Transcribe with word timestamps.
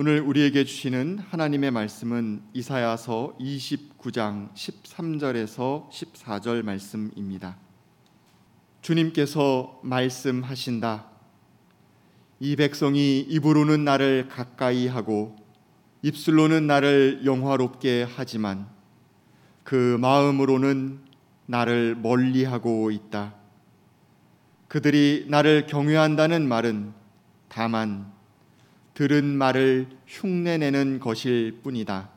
오늘 0.00 0.20
우리에게 0.20 0.62
주시는 0.62 1.18
하나님의 1.28 1.72
말씀은 1.72 2.42
이사야서 2.54 3.34
29장 3.40 4.54
13절에서 4.54 5.90
14절 5.90 6.62
말씀입니다. 6.62 7.56
주님께서 8.80 9.80
말씀하신다. 9.82 11.04
이 12.38 12.54
백성이 12.54 13.18
입으로는 13.22 13.82
나를 13.82 14.28
가까이 14.28 14.86
하고 14.86 15.34
입술로는 16.02 16.68
나를 16.68 17.22
영화롭게 17.24 18.06
하지만 18.08 18.68
그 19.64 19.98
마음으로는 20.00 21.00
나를 21.46 21.96
멀리하고 21.96 22.92
있다. 22.92 23.34
그들이 24.68 25.26
나를 25.28 25.66
경외한다는 25.66 26.46
말은 26.46 26.92
다만 27.48 28.16
들은 28.98 29.24
말을 29.26 29.86
흉내내는 30.08 30.98
것일 30.98 31.60
뿐이다. 31.62 32.10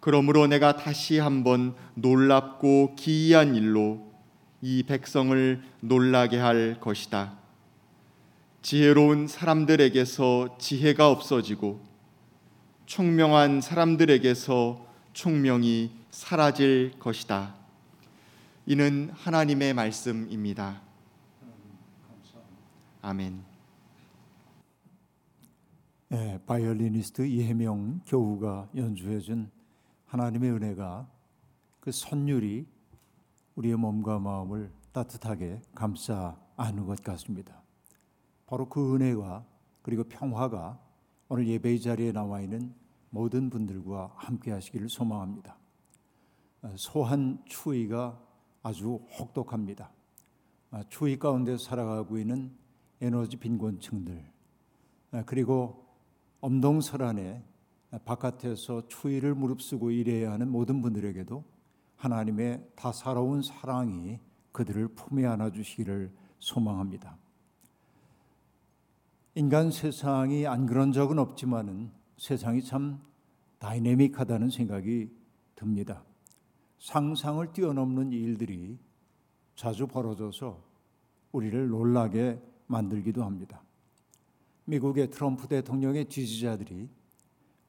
그러므로 0.00 0.46
내가 0.46 0.74
다시 0.74 1.18
한번 1.18 1.74
놀랍고 1.96 2.94
기이한 2.96 3.54
일로 3.54 4.10
이 4.62 4.84
백성을 4.84 5.62
놀라게 5.80 6.38
할 6.38 6.78
것이다. 6.80 7.34
지혜로운 8.62 9.28
사람들에게서 9.28 10.56
지혜가 10.58 11.10
없어지고 11.10 11.84
총명한 12.86 13.60
사람들에게서 13.60 14.82
총명이 15.12 15.90
사라질 16.10 16.92
것이다. 16.98 17.54
이는 18.64 19.10
하나님의 19.12 19.74
말씀입니다. 19.74 20.80
아멘. 23.02 23.47
예, 26.10 26.40
바이올리니스트 26.46 27.26
이혜명 27.26 28.00
교우가 28.06 28.70
연주해준 28.74 29.50
하나님의 30.06 30.52
은혜가 30.52 31.06
그 31.80 31.92
선율이 31.92 32.66
우리의 33.56 33.76
몸과 33.76 34.18
마음을 34.18 34.72
따뜻하게 34.92 35.60
감싸 35.74 36.34
안는 36.56 36.86
것 36.86 37.02
같습니다. 37.02 37.60
바로 38.46 38.70
그 38.70 38.94
은혜가 38.94 39.44
그리고 39.82 40.02
평화가 40.04 40.80
오늘 41.28 41.46
예배의 41.46 41.78
자리에 41.82 42.12
나와 42.12 42.40
있는 42.40 42.74
모든 43.10 43.50
분들과 43.50 44.14
함께 44.16 44.50
하시기를 44.50 44.88
소망합니다. 44.88 45.58
소한 46.76 47.42
추위가 47.44 48.18
아주 48.62 48.98
혹독합니다. 49.18 49.92
추위 50.88 51.18
가운데 51.18 51.58
살아가고 51.58 52.18
있는 52.18 52.56
에너지 53.02 53.36
빈곤층들 53.36 54.24
그리고 55.26 55.87
엄동설안에 56.40 57.42
바깥에서 58.04 58.88
추위를 58.88 59.34
무릅쓰고 59.34 59.90
일해야 59.90 60.32
하는 60.32 60.50
모든 60.50 60.82
분들에게도 60.82 61.44
하나님의 61.96 62.64
다사로운 62.76 63.42
사랑이 63.42 64.18
그들을 64.52 64.88
품에 64.88 65.26
안아 65.26 65.50
주시기를 65.50 66.12
소망합니다. 66.38 67.16
인간 69.34 69.70
세상이 69.70 70.46
안 70.46 70.66
그런 70.66 70.92
적은 70.92 71.18
없지만은 71.18 71.90
세상이 72.16 72.62
참 72.62 73.00
다이내믹하다는 73.58 74.50
생각이 74.50 75.10
듭니다. 75.54 76.02
상상을 76.78 77.52
뛰어넘는 77.52 78.12
일들이 78.12 78.78
자주 79.54 79.86
벌어져서 79.86 80.60
우리를 81.32 81.68
놀라게 81.68 82.40
만들기도 82.66 83.24
합니다. 83.24 83.62
미국의 84.68 85.10
트럼프 85.10 85.48
대통령의 85.48 86.06
지지자들이 86.10 86.90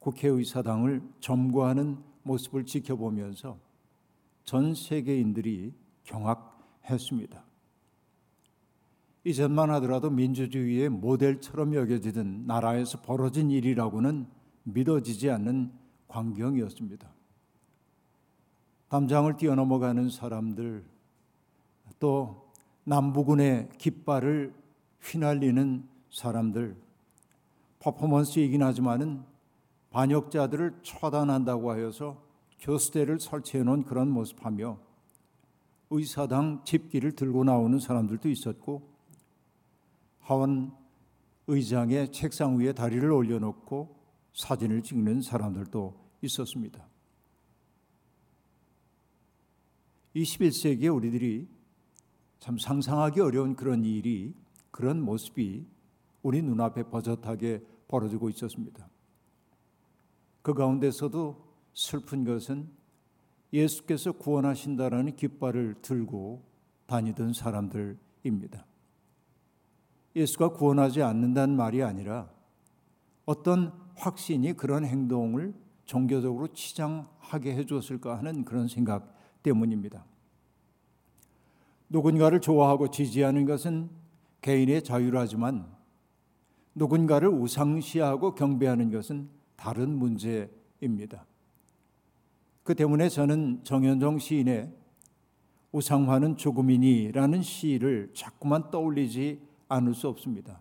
국회의사당을 0.00 1.02
점거하는 1.20 1.96
모습을 2.22 2.66
지켜보면서 2.66 3.58
전 4.44 4.74
세계인들이 4.74 5.72
경악했습니다. 6.04 7.42
이전만 9.24 9.70
하더라도 9.70 10.10
민주주의의 10.10 10.90
모델처럼 10.90 11.74
여겨지던 11.74 12.46
나라에서 12.46 13.00
벌어진 13.00 13.50
일이라고는 13.50 14.26
믿어지지 14.64 15.30
않는 15.30 15.72
광경이었습니다. 16.08 17.10
담장을 18.88 19.36
뛰어넘어가는 19.36 20.10
사람들, 20.10 20.84
또 21.98 22.50
남부군의 22.84 23.70
깃발을 23.78 24.54
휘날리는 25.00 25.88
사람들, 26.10 26.76
퍼포먼스이긴 27.80 28.62
하지만은 28.62 29.24
반역자들을 29.90 30.80
처단한다고 30.82 31.70
하여서 31.70 32.22
교수대를 32.60 33.18
설치해 33.18 33.64
놓은 33.64 33.84
그런 33.84 34.10
모습하며 34.10 34.78
의사당 35.90 36.62
집기를 36.64 37.12
들고 37.12 37.44
나오는 37.44 37.78
사람들도 37.78 38.28
있었고 38.28 38.88
하원 40.20 40.72
의장의 41.48 42.12
책상 42.12 42.58
위에 42.58 42.72
다리를 42.72 43.10
올려놓고 43.10 43.96
사진을 44.34 44.82
찍는 44.82 45.22
사람들도 45.22 45.98
있었습니다. 46.22 46.86
21세기에 50.14 50.94
우리들이 50.94 51.48
참 52.38 52.58
상상하기 52.58 53.20
어려운 53.20 53.56
그런 53.56 53.84
일이 53.84 54.34
그런 54.70 55.00
모습이 55.00 55.66
우리 56.22 56.42
눈앞에 56.42 56.84
버젓하게 56.84 57.64
벌어지고 57.88 58.28
있었습니다. 58.30 58.88
그 60.42 60.54
가운데서도 60.54 61.44
슬픈 61.72 62.24
것은 62.24 62.68
예수께서 63.52 64.12
구원하신다라는 64.12 65.16
깃발을 65.16 65.76
들고 65.82 66.44
다니던 66.86 67.32
사람들입니다. 67.32 68.66
예수가 70.14 70.52
구원하지 70.52 71.02
않는다는 71.02 71.56
말이 71.56 71.82
아니라 71.82 72.30
어떤 73.24 73.72
확신이 73.96 74.52
그런 74.54 74.84
행동을 74.84 75.54
종교적으로 75.84 76.48
치장하게 76.48 77.54
해줬을까 77.56 78.18
하는 78.18 78.44
그런 78.44 78.68
생각 78.68 79.16
때문입니다. 79.42 80.04
누군가를 81.88 82.40
좋아하고 82.40 82.90
지지하는 82.90 83.44
것은 83.46 83.90
개인의 84.42 84.84
자유라지만 84.84 85.79
누군가를 86.74 87.28
우상시하고 87.28 88.34
경배하는 88.34 88.90
것은 88.90 89.28
다른 89.56 89.90
문제입니다. 89.98 91.26
그 92.62 92.74
때문에 92.74 93.08
저는 93.08 93.64
정현종 93.64 94.18
시인의 94.18 94.72
우상화는 95.72 96.36
죽음이니라는 96.36 97.42
시를 97.42 98.10
자꾸만 98.14 98.70
떠올리지 98.70 99.40
않을 99.68 99.94
수 99.94 100.08
없습니다. 100.08 100.60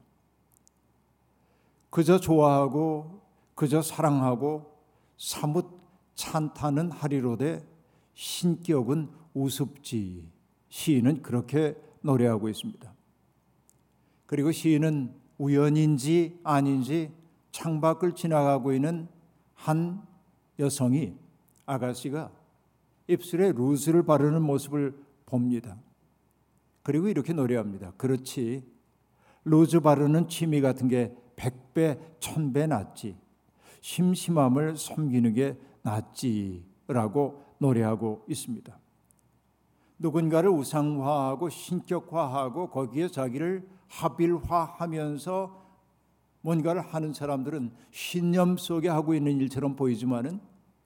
그저 1.89 2.19
좋아하고 2.19 3.21
그저 3.55 3.81
사랑하고 3.81 4.77
사뭇 5.17 5.79
찬타는 6.15 6.91
하리로되 6.91 7.65
신격은 8.13 9.09
우습지 9.33 10.29
시인은 10.69 11.21
그렇게 11.21 11.75
노래하고 12.01 12.49
있습니다. 12.49 12.93
그리고 14.25 14.51
시인은 14.51 15.18
우연인지 15.39 16.39
아닌지 16.43 17.11
창밖을 17.51 18.13
지나가고 18.13 18.73
있는 18.73 19.07
한 19.55 20.03
여성이 20.59 21.15
아가씨가 21.65 22.31
입술에 23.07 23.53
루즈를 23.53 24.03
바르는 24.03 24.43
모습을 24.43 24.95
봅니다. 25.25 25.77
그리고 26.83 27.07
이렇게 27.07 27.33
노래합니다. 27.33 27.93
그렇지. 27.97 28.63
루즈 29.45 29.79
바르는 29.79 30.27
취미 30.27 30.61
같은 30.61 30.87
게 30.87 31.15
백배, 31.35 31.97
천배 32.19 32.67
낫지. 32.67 33.17
심심함을 33.81 34.77
섬기는 34.77 35.33
게 35.33 35.57
낫지라고 35.81 37.43
노래하고 37.57 38.25
있습니다. 38.27 38.77
누군가를 39.97 40.49
우상화하고 40.49 41.49
신격화하고 41.49 42.69
거기에 42.69 43.07
자기를 43.07 43.67
합일화하면서 43.89 45.59
뭔가를 46.41 46.81
하는 46.81 47.13
사람들은 47.13 47.71
신념 47.91 48.57
속에 48.57 48.87
하고 48.87 49.13
있는 49.13 49.39
일처럼 49.41 49.75
보이지만은 49.75 50.39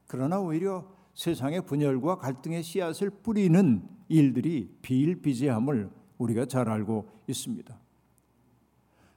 그러나 0.07 0.39
오히려 0.39 0.85
세상의 1.13 1.65
분열과 1.65 2.17
갈등의 2.17 2.63
씨앗을 2.63 3.09
뿌리는 3.09 3.87
일들이 4.07 4.75
비일비재함을 4.81 5.91
우리가 6.17 6.45
잘 6.45 6.69
알고 6.69 7.09
있습니다. 7.27 7.79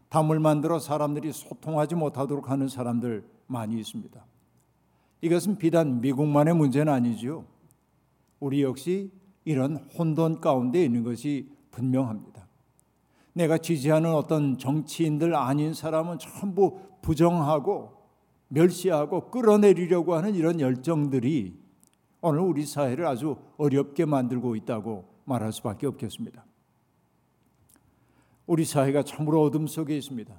담을 0.08 0.40
만들어 0.40 0.78
사람들이 0.78 1.32
소통하지 1.32 1.94
못하도록 1.94 2.50
하는 2.50 2.68
사람들 2.68 3.26
많이 3.46 3.78
있습니다. 3.78 4.24
이것은 5.20 5.58
비단 5.58 6.00
미국만의 6.00 6.54
문제는 6.54 6.92
아니지요. 6.92 7.44
우리 8.40 8.62
역시 8.62 9.10
이런 9.44 9.76
혼돈 9.98 10.40
가운데 10.40 10.84
있는 10.84 11.02
것이 11.02 11.50
분명합니다. 11.70 12.45
내가 13.36 13.58
지지하는 13.58 14.14
어떤 14.14 14.56
정치인들 14.56 15.34
아닌 15.34 15.74
사람은 15.74 16.18
전부 16.18 16.80
부정하고 17.02 17.92
멸시하고 18.48 19.30
끌어내리려고 19.30 20.14
하는 20.14 20.34
이런 20.34 20.58
열정들이 20.58 21.54
오늘 22.22 22.40
우리 22.40 22.64
사회를 22.64 23.06
아주 23.06 23.36
어렵게 23.58 24.06
만들고 24.06 24.56
있다고 24.56 25.04
말할 25.26 25.52
수밖에 25.52 25.86
없겠습니다. 25.86 26.46
우리 28.46 28.64
사회가 28.64 29.02
참으로 29.02 29.42
어둠 29.42 29.66
속에 29.66 29.94
있습니다. 29.98 30.34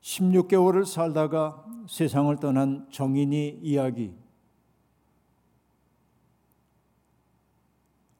16개월을 0.00 0.86
살다가 0.86 1.62
세상을 1.86 2.34
떠난 2.36 2.86
정인이 2.90 3.60
이야기. 3.62 4.14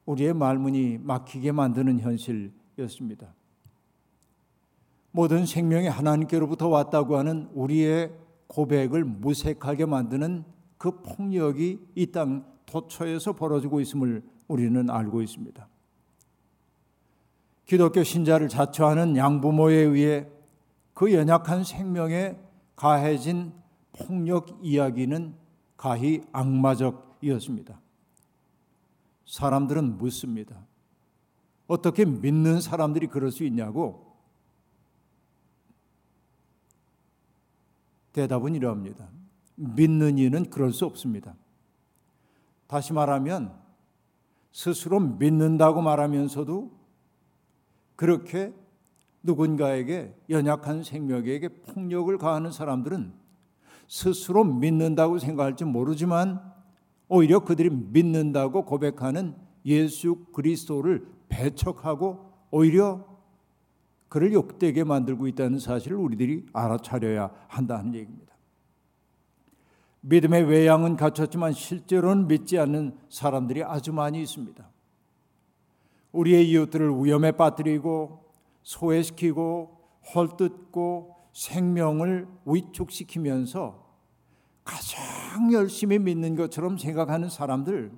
우리의 0.09 0.33
말문이 0.33 0.97
막히게 1.03 1.51
만드는 1.51 1.99
현실이었습니다. 1.99 3.31
모든 5.11 5.45
생명이 5.45 5.87
하나님께로부터 5.87 6.67
왔다고 6.67 7.15
하는 7.17 7.47
우리의 7.53 8.11
고백을 8.47 9.03
무색하게 9.03 9.85
만드는 9.85 10.45
그 10.79 11.01
폭력이 11.01 11.79
이 11.95 12.11
땅 12.11 12.43
도처에서 12.65 13.33
벌어지고 13.33 13.81
있음을 13.81 14.23
우리는 14.47 14.89
알고 14.89 15.21
있습니다. 15.21 15.67
기독교 17.65 18.03
신자를 18.03 18.49
자처하는 18.49 19.15
양부모에 19.15 19.75
의해 19.75 20.27
그 20.95 21.13
연약한 21.13 21.63
생명에 21.63 22.35
가해진 22.75 23.53
폭력 23.91 24.57
이야기는 24.63 25.35
가히 25.77 26.21
악마적이었습니다. 26.31 27.79
사람들은 29.29 29.99
묻습니다. 29.99 30.65
어떻게 31.67 32.03
믿는 32.03 32.61
사람들이 32.61 33.05
그럴 33.07 33.31
수 33.31 33.43
있냐고? 33.43 34.17
대답은 38.11 38.55
이러합니다. 38.55 39.07
믿는 39.53 40.17
이는 40.17 40.49
그럴 40.49 40.73
수 40.73 40.85
없습니다. 40.87 41.35
다시 42.65 42.91
말하면 42.91 43.53
스스로 44.51 44.99
믿는다고 44.99 45.83
말하면서도 45.83 46.71
그렇게 47.95 48.51
누군가에게 49.21 50.15
연약한 50.31 50.81
생명에게 50.81 51.49
폭력을 51.49 52.17
가하는 52.17 52.51
사람들은 52.51 53.13
스스로 53.87 54.43
믿는다고 54.43 55.19
생각할지 55.19 55.65
모르지만 55.65 56.58
오히려 57.09 57.39
그들이 57.39 57.69
믿는다고 57.69 58.63
고백하는 58.63 59.35
예수 59.65 60.25
그리스도를 60.31 61.05
배척하고 61.27 62.31
오히려 62.51 63.05
그를 64.07 64.33
욕되게 64.33 64.83
만들고 64.83 65.27
있다는 65.27 65.59
사실을 65.59 65.97
우리들이 65.97 66.45
알아차려야 66.53 67.31
한다는 67.47 67.93
얘기입니다. 67.95 68.29
믿음의 70.01 70.43
외양은 70.45 70.95
갖췄지만 70.95 71.51
실제로는 71.51 72.27
믿지 72.27 72.57
않는 72.57 72.97
사람들이 73.09 73.63
아주 73.63 73.91
많이 73.91 74.21
있습니다. 74.21 74.69
우리의 76.11 76.49
이웃들을 76.49 77.03
위험에 77.03 77.33
빠뜨리고 77.33 78.31
소외시키고 78.63 79.77
헐뜯고 80.15 81.15
생명을 81.33 82.27
위축시키면서 82.45 83.88
가장 84.69 85.51
열심히 85.51 85.97
믿는 85.97 86.35
것처럼 86.35 86.77
생각하는 86.77 87.29
사람들 87.29 87.91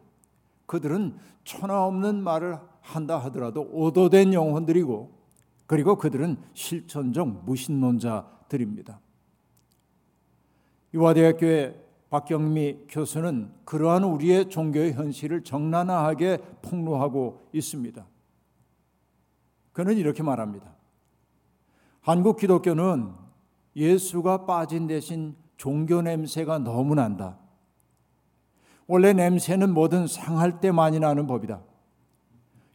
그들은 0.66 1.18
천하 1.44 1.86
없는 1.86 2.24
말을 2.24 2.60
한다 2.80 3.18
하더라도 3.26 3.68
오도된 3.72 4.34
영혼들이고 4.34 5.20
그리고 5.66 5.98
그들은 5.98 6.38
실천적 6.54 7.46
무신론자들입니다. 7.46 9.00
유화대학교의 10.94 11.76
박경미 12.10 12.86
교수는 12.90 13.52
그러한 13.66 14.04
우리의 14.04 14.50
종교의 14.50 14.94
현실을 14.94 15.44
적나라하게 15.44 16.38
폭로하고 16.62 17.48
있습니다. 17.54 18.06
그는 19.72 19.98
이렇게 19.98 20.24
말합니다. 20.24 20.74
한국 22.02 22.38
기독교는 22.38 23.12
예수가 23.76 24.46
빠진 24.46 24.88
대신 24.88 25.36
종교 25.62 26.02
냄새가 26.02 26.58
너무 26.58 26.96
난다. 26.96 27.38
원래 28.88 29.13
냄새는 29.13 29.75
뭐든 29.75 30.08
상할 30.08 30.60
때 30.60 30.72
많이 30.72 31.00
나는 31.00 31.28
법이다. 31.28 31.62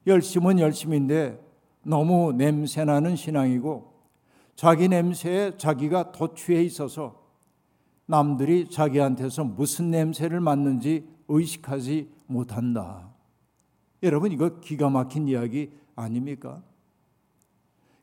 열심은 0.06 0.60
열심인데 0.60 1.44
너무 1.82 2.32
냄새나는 2.32 3.16
신앙이고 3.16 3.92
자기 4.54 4.88
냄새에 4.88 5.56
자기가 5.56 6.12
도취해 6.12 6.62
있어서 6.62 7.24
남들이 8.06 8.70
자기한테서 8.70 9.42
무슨 9.42 9.90
냄새를 9.90 10.38
맡는지 10.38 11.08
의식하지 11.26 12.08
못한다. 12.28 13.12
여러분 14.04 14.30
이거 14.30 14.60
기가 14.60 14.90
막힌 14.90 15.26
이야기 15.26 15.72
아닙니까? 15.96 16.62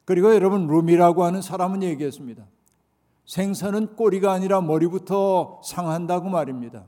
그리고 0.04 0.36
여러분 0.36 0.68
룸이라고 0.68 1.24
하는 1.24 1.42
사람은 1.42 1.84
얘기했습니다. 1.84 2.46
생선은 3.26 3.96
꼬리가 3.96 4.32
아니라 4.32 4.62
머리부터 4.62 5.62
상한다고 5.64 6.30
말입니다. 6.30 6.86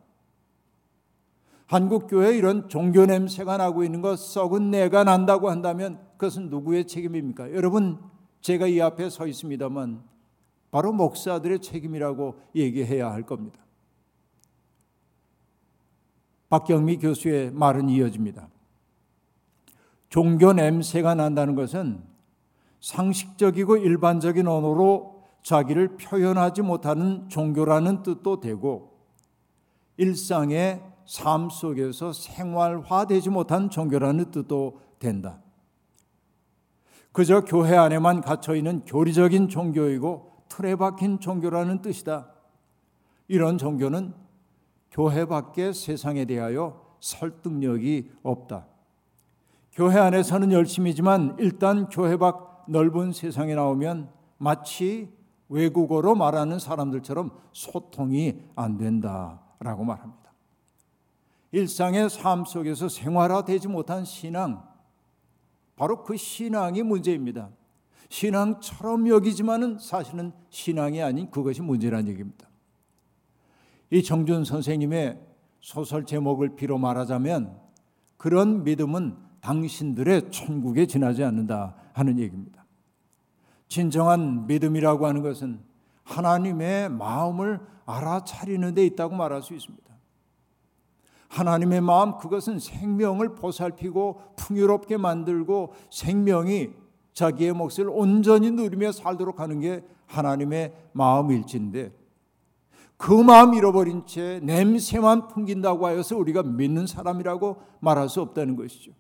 한국 1.68 2.08
교회 2.08 2.38
이런 2.38 2.70
종교 2.70 3.06
냄새가 3.06 3.58
나고 3.58 3.84
있는 3.84 4.02
것 4.02 4.20
썩은 4.20 4.70
내가 4.70 5.04
난다고 5.04 5.50
한다면 5.50 6.00
그것은 6.18 6.50
누구의 6.50 6.86
책임입니까? 6.86 7.54
여러분 7.54 8.00
제가 8.42 8.68
이 8.68 8.80
앞에 8.80 9.10
서 9.10 9.26
있습니다만 9.26 10.04
바로 10.70 10.92
목사들의 10.92 11.62
책임이라고 11.62 12.40
얘기해야 12.56 13.12
할 13.12 13.24
겁니다. 13.24 13.60
박경미 16.50 16.98
교수의 16.98 17.52
말은 17.52 17.90
이어집니다. 17.90 18.50
종교 20.10 20.54
냄새가 20.54 21.16
난다는 21.16 21.56
것은 21.56 22.04
상식적이고 22.82 23.78
일반적인 23.78 24.48
언어로 24.48 25.15
자기를 25.46 25.98
표현하지 25.98 26.64
못하는 26.64 27.30
종교라는 27.30 28.02
뜻도 28.02 28.40
되고 28.40 28.98
일상의 29.96 30.82
삶 31.06 31.52
속에서 31.52 32.14
생활화되지 32.14 33.30
못한 33.30 33.70
종교라는 33.70 34.32
뜻도 34.32 34.80
된다. 34.98 35.40
그저 37.12 37.42
교회 37.42 37.78
안에만 37.78 38.22
갇혀 38.22 38.56
있는 38.56 38.84
교리적인 38.86 39.48
종교이고 39.48 40.32
틀에 40.50 40.76
박힌 40.78 41.20
종교라는 41.20 41.84
뜻이다. 41.84 42.28
이런 43.28 43.60
종교는 43.60 44.16
교회 44.90 45.26
밖의 45.26 45.76
세상에 45.76 46.26
대하여 46.26 46.98
설득력이 47.00 48.10
없다. 48.24 48.66
교회 49.74 49.98
안에서는 49.98 50.52
열심이지만 50.52 51.36
일단 51.38 51.88
교회 51.90 52.18
밖 52.18 52.66
넓은 52.68 53.12
세상에 53.12 53.54
나오면 53.54 54.10
마치 54.40 55.15
외국어로 55.50 56.16
말하는 56.16 56.60
사람들처럼 56.60 57.32
소통이 57.52 58.42
안 58.56 58.78
된다라고 58.78 59.84
말합니다. 59.84 60.34
일상의 61.52 62.10
삶 62.10 62.46
속에서 62.46 62.90
생활화되지 62.90 63.68
못한 63.68 64.04
신앙, 64.04 64.64
바로 65.76 66.04
그 66.04 66.18
신앙이 66.18 66.84
문제입니다. 66.84 67.50
신앙처럼 68.10 69.08
여기지만은 69.08 69.78
사실은 69.80 70.32
신앙이 70.50 71.02
아닌 71.02 71.30
그것이 71.32 71.62
문제라는 71.62 72.08
얘기입니다. 72.10 72.48
이 73.90 74.04
정준 74.04 74.44
선생님의 74.46 75.20
소설 75.62 76.06
제목을 76.06 76.56
비로 76.56 76.78
말하자면 76.78 77.60
그런 78.18 78.64
믿음은 78.64 79.18
당신들의 79.42 80.32
천국에 80.32 80.86
지나지 80.88 81.24
않는다 81.24 81.76
하는 81.94 82.20
얘기입니다. 82.20 82.65
진정한 83.68 84.48
믿음이라고 84.48 85.06
하는 85.08 85.22
것은 85.22 85.60
하나님의 86.04 86.90
마음을 86.90 87.60
알아차리는 87.86 88.74
데 88.74 88.86
있다고 88.86 89.16
말할 89.16 89.42
수 89.42 89.54
있습니다. 89.54 89.86
하나님의 91.30 91.82
마음 91.82 92.18
그것은 92.18 92.60
생명을 92.60 93.36
보살피고 93.36 94.22
풍요롭게 94.38 94.98
만들고 94.98 95.74
생명이 95.90 96.70
자기의 97.14 97.54
몫을 97.54 97.90
온전히 97.90 98.52
누리며 98.52 98.92
살도록 98.92 99.40
하는 99.40 99.60
게 99.60 99.84
하나님의 100.08 100.74
마음일진데 100.94 101.92
그 102.98 103.12
마음 103.12 103.54
잃어버린 103.54 104.06
채 104.06 104.40
냄새만 104.44 105.28
풍긴다고 105.28 105.86
하여서 105.86 106.16
우리가 106.16 106.44
믿는 106.44 106.88
사람이라고 106.88 107.62
말할 107.80 108.08
수 108.08 108.22
없다는 108.22 108.56
것이죠. 108.56 108.92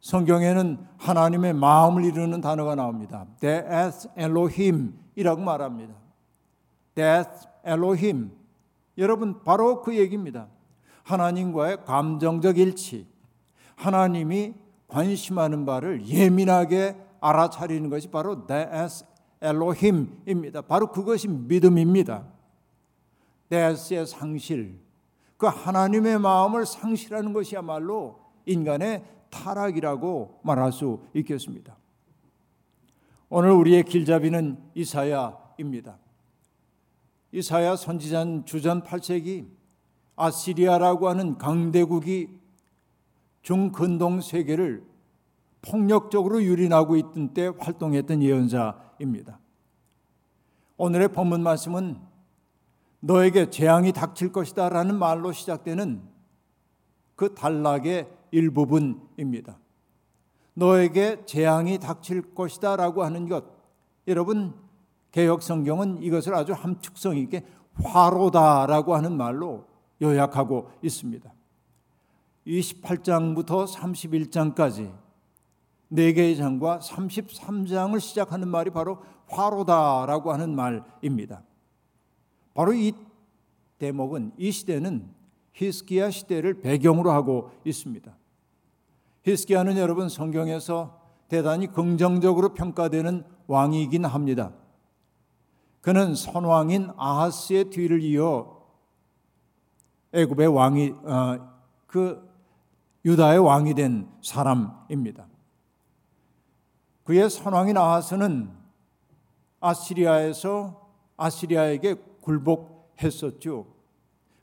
성경에는 0.00 0.78
하나님의 0.96 1.54
마음을 1.54 2.04
이루는 2.04 2.40
단어가 2.40 2.74
나옵니다. 2.74 3.26
Death 3.40 4.08
Elohim이라고 4.18 5.40
말합니다. 5.40 5.94
Death 6.94 7.48
Elohim. 7.66 8.30
여러분 8.96 9.42
바로 9.42 9.82
그 9.82 9.96
얘기입니다. 9.96 10.48
하나님과의 11.02 11.84
감정적 11.84 12.58
일치. 12.58 13.06
하나님이 13.76 14.54
관심하는 14.88 15.64
바를 15.64 16.06
예민하게 16.06 16.96
알아차리는 17.20 17.90
것이 17.90 18.08
바로 18.08 18.46
데스 18.46 19.04
엘로힘입니다. 19.40 20.62
바로 20.62 20.90
그것이 20.90 21.28
믿음입니다. 21.28 22.24
데스의 23.48 24.06
상실, 24.06 24.78
그 25.36 25.46
하나님의 25.46 26.18
마음을 26.18 26.66
상실하는 26.66 27.32
것이야말로 27.32 28.18
인간의 28.46 29.04
타락이라고 29.30 30.40
말할 30.42 30.72
수 30.72 31.00
있겠습니다. 31.14 31.76
오늘 33.28 33.50
우리의 33.50 33.84
길잡이는 33.84 34.58
이사야입니다. 34.74 35.98
이사야 37.32 37.76
선지자 37.76 38.44
주전 38.46 38.82
8세기 38.82 39.48
아시리아라고 40.16 41.08
하는 41.08 41.36
강대국이 41.38 42.28
중근동 43.42 44.20
세계를 44.20 44.84
폭력적으로 45.62 46.42
유린하고 46.42 46.96
있던 46.96 47.34
때 47.34 47.52
활동했던 47.58 48.22
예언자입니다. 48.22 49.38
오늘의 50.76 51.08
본문 51.08 51.42
말씀은 51.42 52.00
너에게 53.00 53.50
재앙이 53.50 53.92
닥칠 53.92 54.32
것이다라는 54.32 54.98
말로 54.98 55.32
시작되는 55.32 56.02
그 57.14 57.34
단락의 57.34 58.08
일부분입니다. 58.30 59.58
너에게 60.54 61.24
재앙이 61.24 61.78
닥칠 61.78 62.34
것이다 62.34 62.76
라고 62.76 63.04
하는 63.04 63.28
것. 63.28 63.44
여러분 64.06 64.54
개혁 65.12 65.42
성경은 65.42 66.02
이것을 66.02 66.34
아주 66.34 66.52
함축성 66.52 67.16
있게 67.16 67.44
화로다 67.74 68.66
라고 68.66 68.94
하는 68.94 69.16
말로 69.16 69.66
요약하고 70.02 70.70
있습니다. 70.82 71.32
28장부터 72.46 73.66
31장까지 73.66 74.92
네 75.88 76.12
개의 76.12 76.36
장과 76.36 76.80
33장을 76.80 77.98
시작하는 78.00 78.48
말이 78.48 78.70
바로 78.70 79.02
화로다라고 79.26 80.32
하는 80.32 80.54
말입니다. 80.54 81.42
바로 82.54 82.72
이 82.72 82.92
대목은 83.78 84.32
이 84.36 84.50
시대는 84.50 85.08
히스기야 85.52 86.10
시대를 86.10 86.60
배경으로 86.60 87.10
하고 87.10 87.50
있습니다. 87.64 88.17
히스기야는 89.28 89.76
여러분 89.76 90.08
성경에서 90.08 90.98
대단히 91.28 91.66
긍정적으로 91.66 92.54
평가되는 92.54 93.24
왕이긴 93.46 94.06
합니다. 94.06 94.52
그는 95.82 96.14
선왕인 96.14 96.92
아하스의 96.96 97.66
뒤를 97.66 98.00
이어 98.02 98.58
애굽의 100.12 100.48
왕이 100.48 100.94
어, 101.04 101.58
그 101.86 102.26
유다의 103.04 103.38
왕이 103.38 103.74
된 103.74 104.08
사람입니다. 104.22 105.26
그의 107.04 107.28
선왕인 107.28 107.76
아하스는 107.76 108.50
아시리아에서 109.60 110.88
아시리아에게 111.16 111.94
굴복했었죠. 112.22 113.66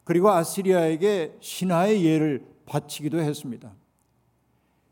그리고 0.04 0.30
아시리아에게 0.30 1.38
신하의 1.40 2.06
예를 2.06 2.46
바치기도 2.68 3.20
했습니다. 3.20 3.72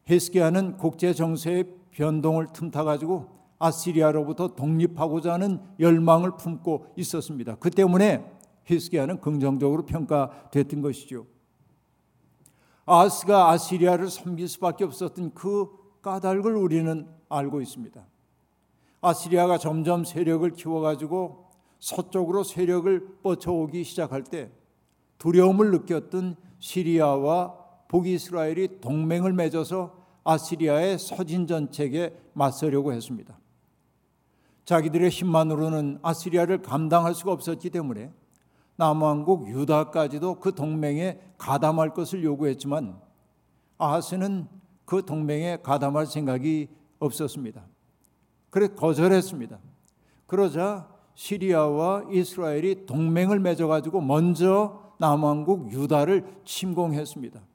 헤스기야는 0.10 0.78
국제 0.78 1.14
정세의 1.14 1.66
변동을 1.92 2.48
틈타 2.54 2.84
가지고 2.84 3.30
아시리아로부터 3.60 4.50
독립하고자 4.50 5.34
하는 5.34 5.62
열망을 5.80 6.38
품고 6.38 6.88
있었습니다. 6.98 7.56
그 7.56 7.70
때문에 7.70 8.30
히스기야는 8.66 9.22
긍정적으로 9.22 9.86
평가됐던 9.86 10.82
것이죠. 10.82 11.26
아스가 12.86 13.52
아시리아를 13.52 14.10
섬길 14.10 14.48
수밖에 14.50 14.84
없었던 14.84 15.34
그 15.34 15.68
까닭을 16.02 16.56
우리는 16.56 17.08
알고 17.30 17.62
있습니다. 17.62 18.06
아시리아가 19.02 19.58
점점 19.58 20.04
세력을 20.04 20.50
키워가지고 20.52 21.46
서쪽으로 21.80 22.44
세력을 22.44 23.20
뻗쳐오기 23.22 23.84
시작할 23.84 24.24
때 24.24 24.52
두려움을 25.18 25.72
느꼈던 25.72 26.36
시리아와 26.60 27.62
북이스라엘이 27.94 28.82
동맹을 28.82 29.34
맺어서 29.34 29.96
아시리아의 30.24 30.98
서진 30.98 31.46
전책에 31.46 32.18
맞서려고 32.34 32.92
했습니다. 32.92 33.38
자기들의 34.66 35.12
힘만으로는 35.12 36.00
아시리아를 36.02 36.64
감당할 36.64 37.14
수가 37.14 37.32
없었기 37.34 37.70
때문에 37.70 38.12
남왕국 38.78 39.48
유다까지도 39.48 40.40
그 40.40 40.56
동맹에 40.56 41.20
가담할 41.38 41.94
것을 41.94 42.24
요구했지만 42.24 43.00
아하스는 43.78 44.48
그 44.86 45.06
동맹에 45.06 45.60
가담할 45.62 46.08
생각이 46.08 46.70
없었습니다. 46.98 47.64
그래 48.50 48.70
거절했습니다. 48.70 49.60
그러자 50.26 50.90
시리아와 51.14 52.06
이스라엘이 52.12 52.88
동맹을 52.88 53.40
맺어 53.40 53.68
가지고 53.68 54.02
먼저 54.02 54.82
남왕국 54.98 55.72
유다를 55.72 56.42
침공했습니다. 56.44 57.53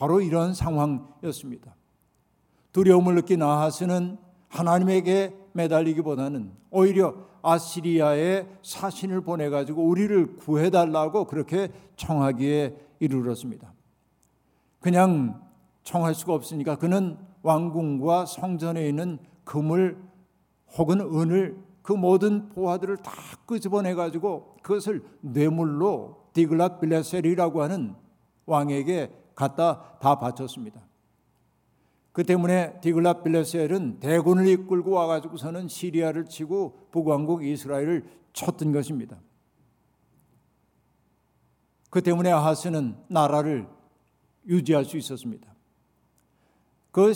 바로 0.00 0.22
이런 0.22 0.54
상황이었습니다. 0.54 1.76
두려움을 2.72 3.16
느낀 3.16 3.42
아하스는 3.42 4.16
하나님에게 4.48 5.36
매달리기보다는 5.52 6.52
오히려 6.70 7.14
아시리아에 7.42 8.46
사신을 8.62 9.20
보내 9.20 9.50
가지고 9.50 9.84
우리를 9.84 10.38
구해 10.38 10.70
달라고 10.70 11.26
그렇게 11.26 11.68
청하기에 11.96 12.76
이르렀습니다. 12.98 13.74
그냥 14.80 15.42
청할 15.82 16.14
수가 16.14 16.32
없으니까 16.32 16.76
그는 16.76 17.18
왕궁과 17.42 18.24
성전에 18.24 18.88
있는 18.88 19.18
금을 19.44 20.02
혹은 20.78 21.00
은을 21.00 21.62
그 21.82 21.92
모든 21.92 22.48
보화들을 22.48 22.96
다 22.98 23.12
끄집어내 23.44 23.92
가지고 23.92 24.56
그것을 24.62 25.04
뇌물로 25.20 26.30
디글랏 26.32 26.80
빌레셀이라고 26.80 27.62
하는 27.62 27.94
왕에게 28.46 29.19
갖다 29.40 29.96
다 30.00 30.18
바쳤습니다. 30.18 30.82
그 32.12 32.24
때문에 32.24 32.78
디글랏 32.82 33.22
빌레셀은 33.22 34.00
대군을 34.00 34.46
이끌고 34.48 34.90
와가지고서는 34.90 35.68
시리아를 35.68 36.26
치고 36.26 36.88
북왕국 36.90 37.44
이스라엘을 37.44 38.04
쳤던 38.34 38.72
것입니다. 38.72 39.18
그 41.88 42.02
때문에 42.02 42.30
아하스는 42.30 42.96
나라를 43.08 43.66
유지할 44.46 44.84
수 44.84 44.98
있었습니다. 44.98 45.54
그 46.90 47.12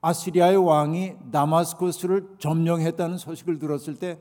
아시리아의 0.00 0.56
왕이 0.56 1.16
다마스커스를 1.32 2.36
점령했다는 2.38 3.18
소식을 3.18 3.58
들었을 3.58 3.96
때 3.96 4.18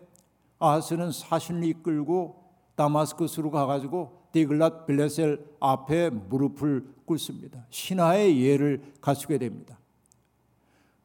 아하스는 0.59 1.11
사신을 1.11 1.63
이끌고 1.63 2.43
다마스커스로 2.75 3.51
가가지고 3.51 4.16
디글랏 4.31 4.85
빌레셀 4.85 5.45
앞에 5.59 6.09
무릎을 6.09 6.85
꿇습니다. 7.05 7.65
신하의 7.69 8.43
예를 8.43 8.81
갖추게 9.01 9.37
됩니다. 9.37 9.79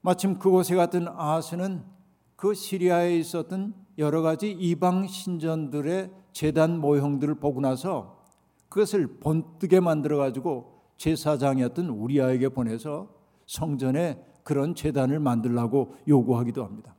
마침 0.01 0.39
그곳에 0.39 0.75
갔던 0.75 1.09
아하스는 1.09 1.85
그 2.37 2.55
시리아에 2.55 3.17
있었던 3.19 3.75
여러 3.99 4.21
가지 4.21 4.51
이방 4.51 5.07
신전들의 5.07 6.11
재단 6.33 6.79
모형들을 6.79 7.37
보고 7.37 7.61
나서 7.61 8.21
그것을 8.69 9.19
번뜩에 9.21 9.81
만들어 9.81 10.17
가지고 10.17 10.81
제사장이었던 10.97 11.89
우리아에게 11.89 12.49
보내서 12.49 13.15
성전에 13.47 14.25
그런 14.43 14.75
재단을 14.75 15.21
만들라고 15.21 15.95
요구하기도 16.09 16.65
합니다. 16.65 16.97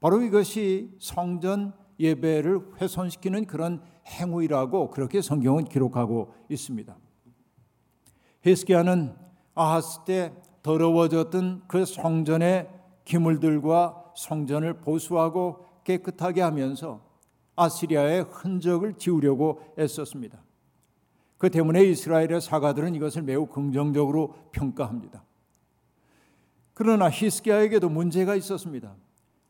바로 0.00 0.22
이것이 0.22 0.96
성전 1.00 1.72
예배를 1.98 2.80
훼손시키는 2.80 3.46
그런 3.46 3.80
행위라고 4.06 4.90
그렇게 4.90 5.20
성경은 5.22 5.64
기록하고 5.64 6.34
있습니다. 6.48 6.96
히스기야는 8.42 9.14
아하스 9.54 10.04
때 10.04 10.32
더러워졌던 10.62 11.64
그 11.68 11.84
성전의 11.84 12.68
기물들과 13.04 14.12
성전을 14.16 14.80
보수하고 14.80 15.66
깨끗하게 15.84 16.40
하면서 16.40 17.00
아시리아의 17.56 18.22
흔적을 18.30 18.94
지우려고 18.94 19.60
애썼습니다. 19.78 20.42
그 21.38 21.50
때문에 21.50 21.84
이스라엘의 21.84 22.40
사가들은 22.40 22.94
이것을 22.94 23.22
매우 23.22 23.46
긍정적으로 23.46 24.34
평가합니다. 24.52 25.24
그러나 26.74 27.10
히스기야에게도 27.10 27.88
문제가 27.88 28.34
있었습니다. 28.36 28.94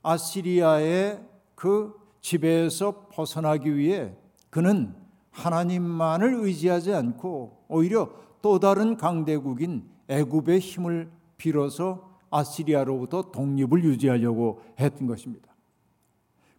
아시리아의 0.02 1.22
그 1.54 1.94
지배에서 2.20 3.08
벗어나기 3.12 3.76
위해 3.76 4.16
그는 4.52 4.94
하나님만을 5.30 6.34
의지하지 6.34 6.92
않고 6.92 7.64
오히려 7.68 8.10
또 8.42 8.58
다른 8.58 8.98
강대국인 8.98 9.88
애굽의 10.08 10.58
힘을 10.58 11.10
빌어서 11.38 12.10
아시리아로부터 12.28 13.30
독립을 13.30 13.82
유지하려고 13.82 14.60
했던 14.78 15.06
것입니다. 15.06 15.50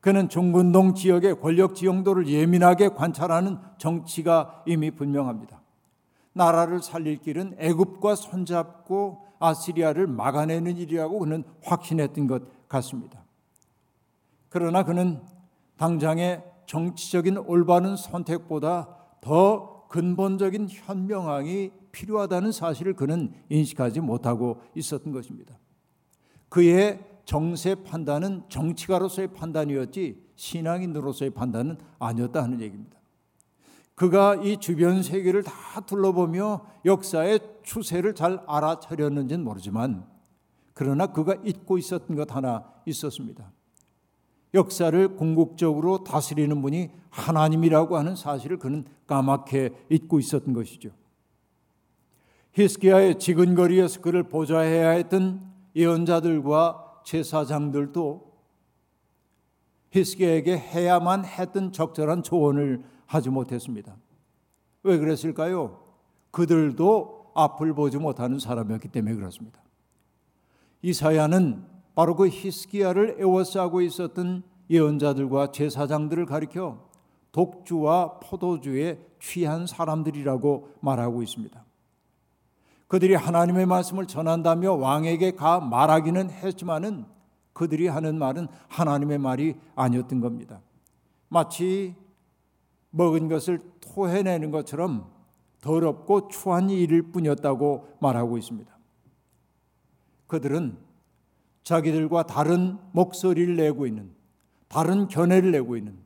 그는 0.01 0.27
중근동 0.27 0.95
지역의 0.95 1.39
권력 1.39 1.75
지형도를 1.75 2.27
예민하게 2.27 2.89
관찰하는 2.89 3.59
정치가 3.77 4.63
이미 4.65 4.89
분명합니다. 4.89 5.61
나라를 6.33 6.81
살릴 6.81 7.17
길은 7.17 7.57
애굽과 7.59 8.15
손잡고 8.15 9.23
아시리아를 9.37 10.07
막아내는 10.07 10.77
일이라고 10.77 11.19
그는 11.19 11.43
확신했던 11.61 12.25
것 12.25 12.67
같습니다. 12.67 13.23
그러나 14.49 14.81
그는 14.81 15.21
당장의 15.77 16.52
정치적인 16.65 17.37
올바른 17.37 17.95
선택보다 17.95 18.95
더 19.21 19.87
근본적인 19.87 20.67
현명함이 20.69 21.71
필요하다는 21.91 22.51
사실을 22.51 22.95
그는 22.95 23.31
인식하지 23.49 24.01
못하고 24.01 24.61
있었던 24.75 25.13
것입니다. 25.13 25.57
그의 26.49 26.99
정세 27.25 27.75
판단은 27.75 28.43
정치가로서의 28.49 29.29
판단이었지 29.33 30.21
신앙인으로서의 30.35 31.31
판단은 31.31 31.77
아니었다 31.99 32.43
하는 32.43 32.59
얘기입니다. 32.59 32.97
그가 33.95 34.35
이 34.35 34.57
주변 34.57 35.03
세계를 35.03 35.43
다 35.43 35.81
둘러보며 35.81 36.65
역사의 36.85 37.39
추세를 37.63 38.15
잘 38.15 38.43
알아차렸는지는 38.47 39.43
모르지만 39.43 40.05
그러나 40.73 41.07
그가 41.07 41.35
잊고 41.45 41.77
있었던 41.77 42.17
것 42.17 42.35
하나 42.35 42.65
있었습니다. 42.87 43.52
역사를 44.53 45.15
궁극적으로 45.15 46.03
다스리는 46.03 46.61
분이 46.61 46.91
하나님이라고 47.09 47.97
하는 47.97 48.15
사실을 48.15 48.57
그는 48.57 48.85
까맣게 49.07 49.71
잊고 49.89 50.19
있었던 50.19 50.53
것이죠. 50.53 50.89
히스기야의 52.53 53.19
지근거리에서 53.19 54.01
그를 54.01 54.23
보좌해야 54.23 54.91
했던 54.91 55.41
예언자들과 55.75 57.01
제사장들도 57.03 58.31
히스기야에게 59.91 60.57
해야만 60.57 61.25
했던 61.25 61.71
적절한 61.71 62.23
조언을 62.23 62.83
하지 63.05 63.29
못했습니다. 63.29 63.95
왜 64.83 64.97
그랬을까요? 64.97 65.83
그들도 66.31 67.31
앞을 67.35 67.73
보지 67.73 67.97
못하는 67.97 68.39
사람이었기 68.39 68.89
때문에 68.89 69.15
그렇습니다. 69.15 69.61
이사야는 70.81 71.72
바로 71.95 72.15
그 72.15 72.27
히스기야를 72.27 73.17
애워싸고 73.19 73.81
있었던 73.81 74.43
예언자들과 74.69 75.51
제사장들을 75.51 76.25
가리켜 76.25 76.89
독주와 77.31 78.19
포도주에 78.19 78.99
취한 79.19 79.67
사람들이라고 79.67 80.75
말하고 80.79 81.23
있습니다. 81.23 81.63
그들이 82.87 83.15
하나님의 83.15 83.65
말씀을 83.65 84.05
전한다며 84.05 84.73
왕에게 84.73 85.31
가 85.31 85.59
말하기는 85.59 86.29
했지만은 86.29 87.05
그들이 87.53 87.87
하는 87.87 88.17
말은 88.19 88.47
하나님의 88.67 89.17
말이 89.17 89.55
아니었던 89.75 90.19
겁니다. 90.19 90.61
마치 91.27 91.95
먹은 92.91 93.29
것을 93.29 93.59
토해내는 93.81 94.51
것처럼 94.51 95.11
더럽고 95.61 96.27
추한 96.27 96.69
일일 96.69 97.11
뿐이었다고 97.11 97.95
말하고 97.99 98.37
있습니다. 98.37 98.71
그들은 100.27 100.77
자기들과 101.63 102.23
다른 102.23 102.77
목소리를 102.91 103.55
내고 103.55 103.87
있는 103.87 104.11
다른 104.67 105.07
견해를 105.07 105.51
내고 105.51 105.77
있는 105.77 105.97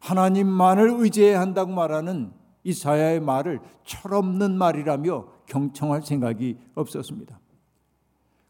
하나님만을 0.00 0.94
의지해야 0.98 1.40
한다고 1.40 1.72
말하는 1.72 2.32
이사야의 2.64 3.20
말을 3.20 3.60
철없는 3.84 4.56
말이라며 4.56 5.26
경청할 5.46 6.02
생각이 6.02 6.58
없었습니다. 6.74 7.38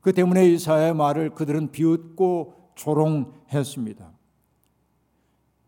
그 0.00 0.12
때문에 0.12 0.48
이사야의 0.48 0.94
말을 0.94 1.30
그들은 1.30 1.70
비웃고 1.72 2.72
조롱했습니다. 2.74 4.12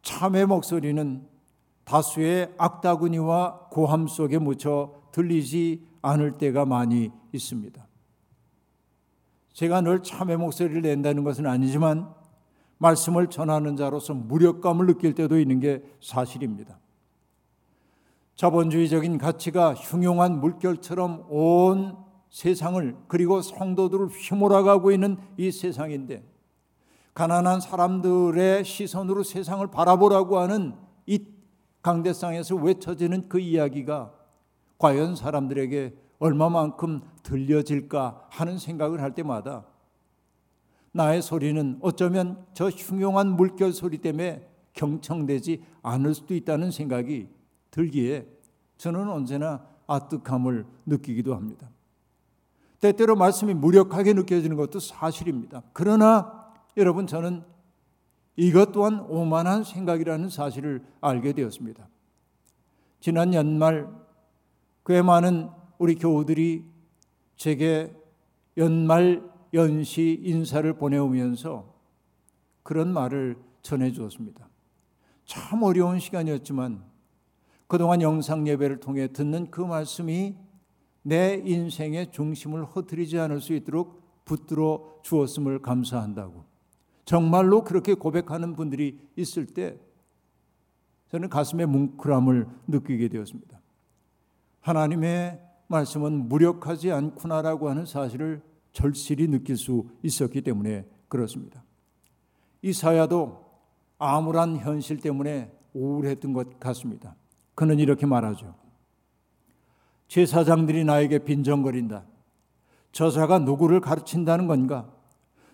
참의 0.03 0.47
목소리는 0.47 1.27
다수의 1.85 2.53
악다구니와 2.59 3.69
고함 3.71 4.07
속에 4.07 4.39
묻혀 4.39 4.93
들리지 5.13 5.87
않을 6.03 6.39
때가 6.39 6.65
많이 6.67 7.11
있습니다. 7.33 7.87
제가 9.54 9.80
늘 9.80 10.02
참의 10.02 10.37
목소리를 10.37 10.82
낸다는 10.82 11.23
것은 11.25 11.46
아니지만 11.46 12.12
말씀을 12.78 13.28
전하는 13.28 13.76
자로서 13.76 14.12
무력감을 14.12 14.87
느낄 14.87 15.14
때도 15.14 15.38
있는 15.38 15.61
게 15.61 15.82
사실입니다. 16.02 16.78
자본주의적인 18.34 19.17
가치가 19.17 19.73
흉용한 19.75 20.40
물결처럼 20.40 21.26
온 21.28 21.97
세상을 22.30 22.97
그리고 23.06 23.40
성도들을 23.40 24.08
휘몰아가고 24.08 24.90
있는 24.90 25.17
이 25.36 25.52
세상인데 25.52 26.25
가난한 27.14 27.60
사람들의 27.60 28.64
시선으로 28.64 29.23
세상을 29.23 29.64
바라보라고 29.69 30.40
하는 30.40 30.75
이 31.06 31.25
강대상에서 31.80 32.56
외쳐지는 32.56 33.28
그 33.28 33.38
이야기가 33.38 34.12
과연 34.78 35.14
사람들에게 35.14 36.03
얼마만큼 36.25 37.02
들려질까 37.23 38.28
하는 38.30 38.56
생각을 38.56 39.02
할 39.02 39.15
때마다 39.15 39.67
나의 40.93 41.21
소리는 41.21 41.78
어쩌면 41.82 42.47
저 42.54 42.71
흉용한 42.71 43.37
물결 43.37 43.75
소리 43.75 43.99
때문에 43.99 44.49
경청되지 44.73 45.63
않을 45.82 46.15
수도 46.15 46.34
있다는 46.34 46.71
생각이 46.71 47.28
들기에 47.71 48.26
저는 48.78 49.10
언제나 49.10 49.67
아득함을 49.87 50.65
느끼기도 50.87 51.34
합니다. 51.34 51.69
때때로 52.80 53.17
말씀이 53.17 53.52
무력하게 53.52 54.15
느껴지는 54.15 54.56
것도 54.56 54.80
사실입니다. 54.80 55.63
그러나 55.75 56.54
여러분 56.78 57.06
저는 57.06 57.45
이것 58.37 58.73
또한 58.73 59.00
오만한 59.08 59.63
생각이라는 59.63 60.30
사실을 60.30 60.84
알게 61.02 61.34
되었습니다. 61.34 61.87
지난 63.00 63.34
연말 63.34 63.89
꽤 64.87 65.02
많은 65.02 65.64
우리 65.78 65.95
교우들이 65.97 66.65
제게 67.37 67.93
연말 68.56 69.23
연시 69.52 70.21
인사를 70.23 70.73
보내오면서 70.75 71.75
그런 72.63 72.93
말을 72.93 73.37
전해 73.63 73.93
주었습니다. 73.93 74.49
참 75.25 75.63
어려운 75.63 75.99
시간이었지만 75.99 76.82
그동안 77.67 78.02
영상 78.02 78.47
예배를 78.47 78.80
통해 78.80 79.08
듣는 79.08 79.50
그 79.50 79.60
말씀이 79.60 80.37
내 81.02 81.43
인생의 81.45 82.13
중심을 82.13 82.65
흐트리지 82.65 83.19
않을 83.19 83.41
수 83.41 83.52
있도록 83.54 84.25
붙들어 84.25 84.99
주었음을 85.02 85.60
감사한다고. 85.60 86.45
정말로 87.04 87.65
그렇게 87.65 87.95
고백하는 87.95 88.54
분들이 88.54 88.99
있을 89.17 89.47
때 89.47 89.78
저는 91.10 91.28
가슴에 91.28 91.67
뭉클함을 91.67 92.49
느끼게 92.69 93.08
되었습니다. 93.08 93.60
하나님의 94.60 95.41
말씀은 95.75 96.28
무력하지 96.28 96.93
않구나라고 96.93 97.69
하는 97.69 97.84
사실을 97.84 98.43
절실히 98.73 99.28
느낄 99.28 99.56
수 99.56 99.87
있었기 100.02 100.43
때문에 100.43 100.87
그렇습니다. 101.08 101.65
이사야도 102.63 103.45
암울한 103.99 104.58
현실 104.58 104.99
때문에 104.99 105.52
우울했던 105.75 106.32
것 106.32 106.58
같습니다. 106.60 107.17
그는 107.54 107.78
이렇게 107.78 108.06
말하죠. 108.06 108.54
제사장들이 110.08 110.84
나에게 110.84 111.21
빈정거린다. 111.21 112.04
저자가 112.93 113.41
누구를 113.41 113.80
가르친다는 113.80 114.47
건가? 114.47 114.89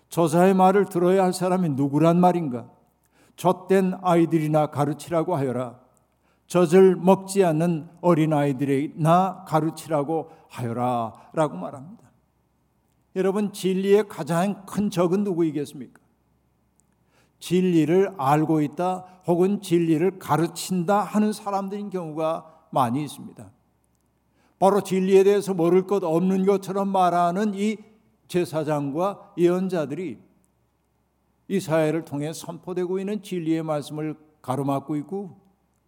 저자의 0.09 0.53
말을 0.53 0.85
들어야 0.85 1.23
할 1.23 1.33
사람이 1.33 1.69
누구란 1.69 2.19
말인가? 2.19 2.69
젖된 3.35 3.95
아이들이나 4.01 4.67
가르치라고 4.67 5.35
하여라. 5.35 5.80
젖을 6.51 6.97
먹지 6.97 7.45
않는 7.45 7.87
어린아이들이나 8.01 9.45
가르치라고 9.47 10.31
하여라. 10.49 11.13
라고 11.31 11.55
말합니다. 11.55 12.11
여러분, 13.15 13.53
진리의 13.53 14.09
가장 14.09 14.65
큰 14.65 14.89
적은 14.89 15.23
누구이겠습니까? 15.23 16.01
진리를 17.39 18.15
알고 18.17 18.59
있다 18.63 19.05
혹은 19.27 19.61
진리를 19.61 20.19
가르친다 20.19 20.99
하는 20.99 21.31
사람들인 21.31 21.89
경우가 21.89 22.65
많이 22.71 23.01
있습니다. 23.01 23.49
바로 24.59 24.81
진리에 24.81 25.23
대해서 25.23 25.53
모를 25.53 25.87
것 25.87 26.03
없는 26.03 26.45
것처럼 26.45 26.89
말하는 26.89 27.53
이 27.53 27.77
제사장과 28.27 29.35
예언자들이 29.37 30.19
이 31.47 31.59
사회를 31.61 32.03
통해 32.03 32.33
선포되고 32.33 32.99
있는 32.99 33.23
진리의 33.23 33.63
말씀을 33.63 34.17
가로막고 34.41 34.97
있고 34.97 35.40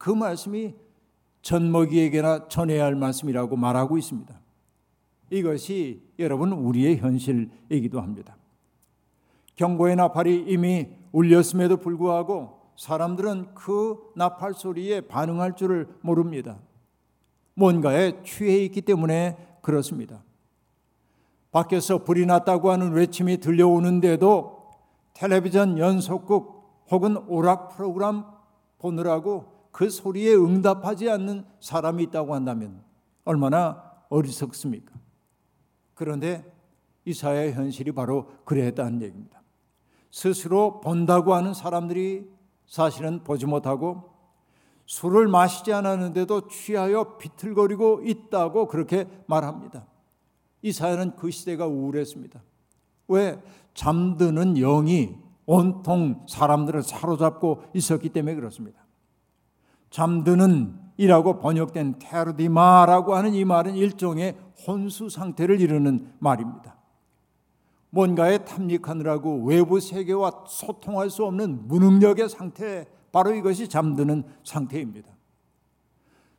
그 0.03 0.09
말씀이 0.09 0.75
전먹이에게나 1.43 2.49
전해야 2.49 2.83
할 2.83 2.93
말씀이라고 2.93 3.55
말하고 3.55 3.97
있습니다. 3.97 4.37
이것이 5.29 6.03
여러분 6.19 6.51
우리의 6.51 6.97
현실이기도 6.97 8.01
합니다. 8.01 8.35
경고의 9.55 9.95
나팔이 9.95 10.43
이미 10.45 10.89
울렸음에도 11.13 11.77
불구하고 11.77 12.59
사람들은 12.75 13.55
그 13.55 14.11
나팔 14.17 14.55
소리에 14.55 14.99
반응할 15.07 15.55
줄을 15.55 15.87
모릅니다. 16.01 16.59
뭔가에 17.53 18.23
취해 18.25 18.57
있기 18.65 18.81
때문에 18.81 19.37
그렇습니다. 19.61 20.21
밖에서 21.53 22.03
불이 22.03 22.25
났다고 22.25 22.71
하는 22.71 22.91
외침이 22.91 23.37
들려오는데도 23.37 24.67
텔레비전 25.13 25.77
연속극 25.77 26.83
혹은 26.91 27.15
오락 27.29 27.69
프로그램 27.69 28.23
보느라고 28.79 29.52
그 29.73 29.89
소리에 29.89 30.35
응답하지 30.35 31.09
않는 31.09 31.45
사람이 31.59 32.03
있다고 32.03 32.35
한다면 32.35 32.83
얼마나 33.25 33.91
어리석습니까? 34.09 34.93
그런데 35.95 36.45
이사야의 37.05 37.53
현실이 37.53 37.91
바로 37.91 38.27
그랬다는 38.45 39.01
얘기입니다. 39.01 39.41
스스로 40.11 40.79
본다고 40.79 41.33
하는 41.33 41.55
사람들이 41.55 42.29
사실은 42.67 43.23
보지 43.23 43.47
못하고 43.47 44.13
술을 44.85 45.27
마시지 45.27 45.73
않았는데도 45.73 46.49
취하여 46.49 47.17
비틀거리고 47.17 48.03
있다고 48.05 48.67
그렇게 48.67 49.07
말합니다. 49.25 49.87
이사야는 50.61 51.15
그 51.15 51.31
시대가 51.31 51.65
우울했습니다. 51.65 52.43
왜? 53.07 53.41
잠드는 53.73 54.53
영이 54.53 55.15
온통 55.47 56.27
사람들을 56.29 56.83
사로잡고 56.83 57.63
있었기 57.73 58.09
때문에 58.09 58.35
그렇습니다. 58.35 58.82
잠드는 59.93 60.73
이라고 60.97 61.37
번역된 61.37 61.99
테르디마라고 61.99 63.13
하는 63.13 63.35
이 63.35 63.45
말은 63.45 63.75
일종의 63.75 64.35
혼수 64.67 65.07
상태를 65.07 65.61
이루는 65.61 66.13
말입니다. 66.17 66.77
뭔가에 67.91 68.39
탐닉하느라고 68.39 69.43
외부 69.43 69.79
세계와 69.79 70.45
소통할 70.47 71.11
수 71.11 71.23
없는 71.25 71.67
무능력의 71.67 72.27
상태, 72.27 72.87
바로 73.11 73.35
이것이 73.35 73.67
잠드는 73.67 74.23
상태입니다. 74.43 75.11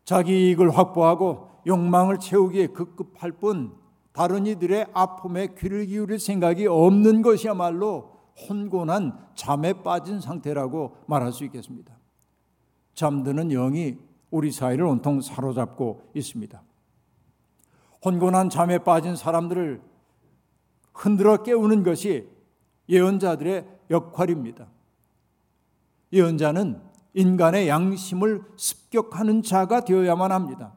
자기 0.05 0.49
이익을 0.49 0.77
확보하고 0.77 1.51
욕망을 1.65 2.19
채우기에 2.19 2.69
급급할 2.69 3.31
뿐 3.33 3.73
다른 4.13 4.47
이들의 4.47 4.89
아픔에 4.93 5.55
귀를 5.57 5.87
기울일 5.87 6.19
생각이 6.19 6.67
없는 6.67 7.23
것이야말로 7.23 8.11
혼곤한 8.49 9.17
잠에 9.37 9.75
빠진 9.85 10.21
상태라고 10.21 10.97
말할 11.07 11.33
수 11.33 11.45
있겠습니다. 11.45 11.94
잠드는 12.95 13.49
영이 13.49 13.99
우리 14.31 14.51
사회를 14.51 14.85
온통 14.85 15.21
사로잡고 15.21 16.11
있습니다. 16.15 16.63
혼곤한 18.05 18.51
잠에 18.51 18.79
빠진 18.79 19.17
사람들을 19.17 19.81
흔들어 20.93 21.43
깨우는 21.43 21.83
것이 21.83 22.29
예언자들의 22.89 23.67
역할입니다. 23.91 24.67
예언자는 26.13 26.81
인간의 27.15 27.69
양심을 27.69 28.43
습격하는 28.57 29.43
자가 29.43 29.85
되어야만 29.85 30.33
합니다. 30.33 30.75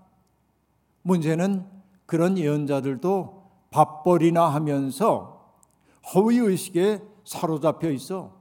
문제는 1.02 1.66
그런 2.06 2.38
예언자들도 2.38 3.44
밥벌이나 3.72 4.48
하면서 4.48 5.54
허위의식에 6.14 7.02
사로잡혀 7.26 7.90
있어 7.92 8.37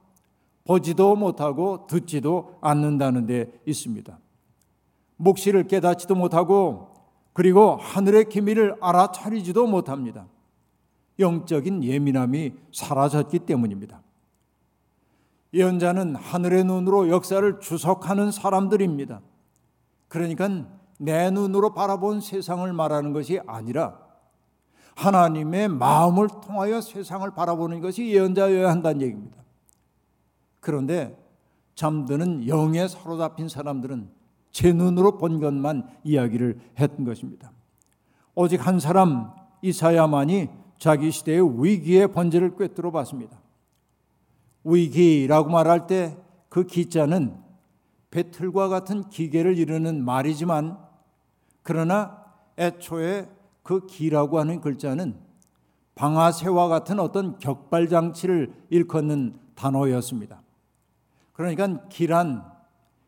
보지도 0.67 1.15
못하고 1.15 1.87
듣지도 1.87 2.57
않는다는 2.61 3.25
데 3.25 3.49
있습니다. 3.65 4.19
묵시를 5.15 5.67
깨닫지도 5.67 6.13
못하고 6.13 6.93
그리고 7.33 7.77
하늘의 7.77 8.29
기밀을 8.29 8.75
알아차리지도 8.81 9.65
못합니다. 9.65 10.27
영적인 11.19 11.83
예민함이 11.83 12.53
사라졌기 12.73 13.39
때문입니다. 13.39 14.01
예언자는 15.53 16.15
하늘의 16.15 16.65
눈으로 16.65 17.09
역사를 17.09 17.59
주석하는 17.59 18.31
사람들입니다. 18.31 19.21
그러니까 20.09 20.67
내 20.99 21.31
눈으로 21.31 21.73
바라본 21.73 22.19
세상을 22.21 22.71
말하는 22.73 23.13
것이 23.13 23.39
아니라 23.47 23.99
하나님의 24.95 25.69
마음을 25.69 26.27
통하여 26.27 26.81
세상을 26.81 27.29
바라보는 27.31 27.81
것이 27.81 28.09
예언자여야 28.09 28.69
한다는 28.69 29.01
얘기입니다. 29.01 29.46
그런데 30.59 31.17
잠드는 31.75 32.47
영에 32.47 32.87
사로잡힌 32.87 33.49
사람들은 33.49 34.09
제 34.51 34.73
눈으로 34.73 35.17
본 35.17 35.39
것만 35.39 35.87
이야기를 36.03 36.59
했던 36.79 37.05
것입니다. 37.05 37.51
오직 38.35 38.65
한 38.65 38.79
사람 38.79 39.31
이사야만이 39.61 40.49
자기 40.77 41.11
시대의 41.11 41.63
위기의 41.63 42.11
번제를 42.11 42.55
꿰뚫어 42.55 42.91
봤습니다. 42.91 43.39
위기라고 44.63 45.49
말할 45.49 45.87
때 45.87 46.17
그 46.49 46.65
기자는 46.65 47.37
배틀과 48.09 48.67
같은 48.69 49.09
기계를 49.09 49.57
이루는 49.57 50.03
말이지만 50.03 50.77
그러나 51.61 52.23
애초에 52.57 53.29
그 53.63 53.85
기라고 53.85 54.39
하는 54.39 54.61
글자는 54.61 55.19
방아쇠와 55.95 56.67
같은 56.67 56.99
어떤 56.99 57.37
격발 57.37 57.89
장치를 57.89 58.53
일컫는 58.69 59.37
단어였습니다. 59.55 60.41
그러니까 61.37 61.87
기란 61.87 62.43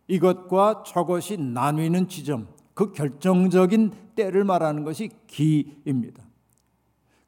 이것과 0.08 0.84
저것이 0.88 1.36
나뉘는 1.38 2.08
지점, 2.08 2.48
그 2.74 2.94
결정적인 2.94 3.92
때를 4.16 4.46
말하는 4.46 4.86
것이 4.86 5.10
기입니다. 5.28 6.24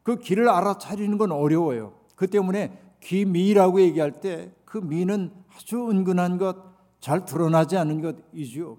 그 0.01 0.17
기를 0.17 0.47
알아차리는 0.47 1.17
건 1.17 1.33
어려워요. 1.33 1.93
그 2.15 2.27
때문에 2.27 2.79
기미라고 3.01 3.81
얘기할 3.81 4.21
때 4.21 4.53
그 4.71 4.77
미는 4.77 5.31
아주 5.53 5.89
은근한 5.89 6.37
것, 6.37 6.55
잘 7.01 7.25
드러나지 7.25 7.75
않은 7.75 7.99
것이죠. 7.99 8.77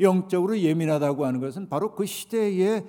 영적으로 0.00 0.58
예민하다고 0.58 1.26
하는 1.26 1.40
것은 1.40 1.68
바로 1.68 1.94
그 1.94 2.06
시대의 2.06 2.86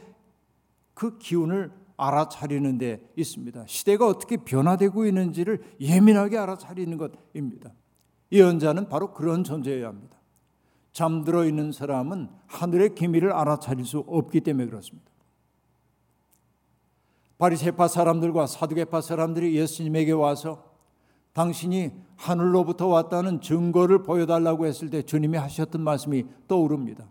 그 0.94 1.18
기운을 1.18 1.74
알아차리는 1.98 2.78
데 2.78 3.02
있습니다. 3.18 3.66
시대가 3.68 4.08
어떻게 4.08 4.38
변화되고 4.38 5.08
있는지를 5.08 5.62
예민하게 5.82 6.38
알아차리는 6.38 6.98
것입니다. 6.98 7.74
예언자는 8.32 8.90
바로 8.90 9.14
그런 9.14 9.44
존재여야 9.44 9.88
합니다. 9.88 10.18
잠들어 10.92 11.46
있는 11.46 11.72
사람은 11.72 12.30
하늘의 12.48 12.96
기밀을 12.96 13.32
알아차릴 13.32 13.86
수 13.86 14.00
없기 14.00 14.42
때문에 14.42 14.68
그렇습니다. 14.68 15.10
바리새파 17.38 17.88
사람들과 17.88 18.48
사두개파 18.48 19.02
사람들이 19.02 19.56
예수님에게 19.56 20.12
와서 20.12 20.66
당신이 21.34 21.92
하늘로부터 22.18 22.88
왔다는 22.88 23.40
증거를 23.40 24.04
보여달라고 24.04 24.66
했을 24.66 24.90
때 24.90 25.02
주님이 25.04 25.38
하셨던 25.38 25.82
말씀이 25.82 26.26
떠오릅니다. 26.48 27.08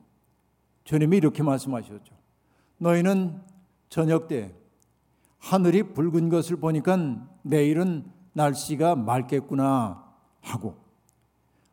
주님이 0.85 1.17
이렇게 1.17 1.43
말씀하셨죠. 1.43 2.15
너희는 2.77 3.41
저녁 3.89 4.29
때 4.29 4.55
하늘이 5.39 5.95
붉은 5.95 6.29
것을 6.29 6.57
보니까 6.57 7.27
내일은 7.43 8.05
날씨가 8.35 8.97
맑겠구나 8.97 10.05
하고 10.43 10.88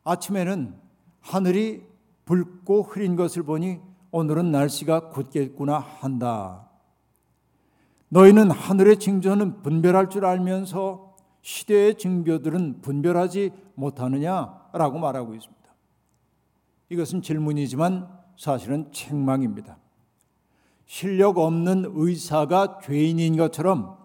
아침에는 0.05 0.75
하늘이 1.19 1.83
붉고 2.25 2.83
흐린 2.83 3.15
것을 3.15 3.43
보니 3.43 3.79
오늘은 4.11 4.51
날씨가 4.51 5.09
굳겠구나 5.09 5.79
한다. 5.79 6.69
너희는 8.09 8.51
하늘의 8.51 8.99
징조는 8.99 9.61
분별할 9.61 10.09
줄 10.09 10.25
알면서 10.25 11.15
시대의 11.41 11.97
징조들은 11.97 12.81
분별하지 12.81 13.51
못하느냐라고 13.75 14.99
말하고 14.99 15.35
있습니다. 15.35 15.65
이것은 16.89 17.21
질문이지만 17.21 18.07
사실은 18.37 18.91
책망입니다. 18.91 19.77
실력 20.85 21.39
없는 21.39 21.91
의사가 21.93 22.79
죄인인 22.83 23.37
것처럼 23.37 23.97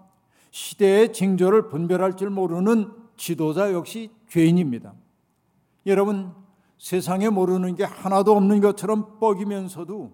시대의 0.51 1.13
징조를 1.13 1.69
분별할 1.69 2.17
줄 2.17 2.31
모르는 2.31 2.91
지도자 3.17 3.73
역시 3.73 4.11
죄인입니다. 4.29 4.95
여러분, 5.87 6.33
세상에 6.79 7.29
모르는 7.29 7.75
게 7.77 7.85
하나도 7.85 8.35
없는 8.37 8.61
것처럼 8.61 9.19
뻐기면서도 9.19 10.13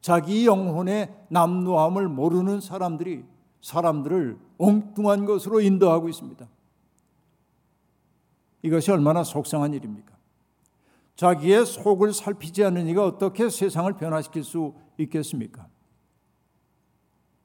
자기 0.00 0.46
영혼의 0.46 1.12
남루함을 1.30 2.08
모르는 2.08 2.60
사람들이 2.60 3.24
사람들을 3.62 4.38
엉뚱한 4.58 5.24
것으로 5.24 5.60
인도하고 5.60 6.08
있습니다. 6.08 6.46
이것이 8.62 8.90
얼마나 8.90 9.24
속상한 9.24 9.72
일입니까? 9.72 10.14
자기의 11.16 11.64
속을 11.64 12.12
살피지 12.12 12.62
않는 12.64 12.86
이가 12.88 13.04
어떻게 13.04 13.48
세상을 13.48 13.90
변화시킬 13.94 14.44
수 14.44 14.74
있겠습니까? 14.98 15.66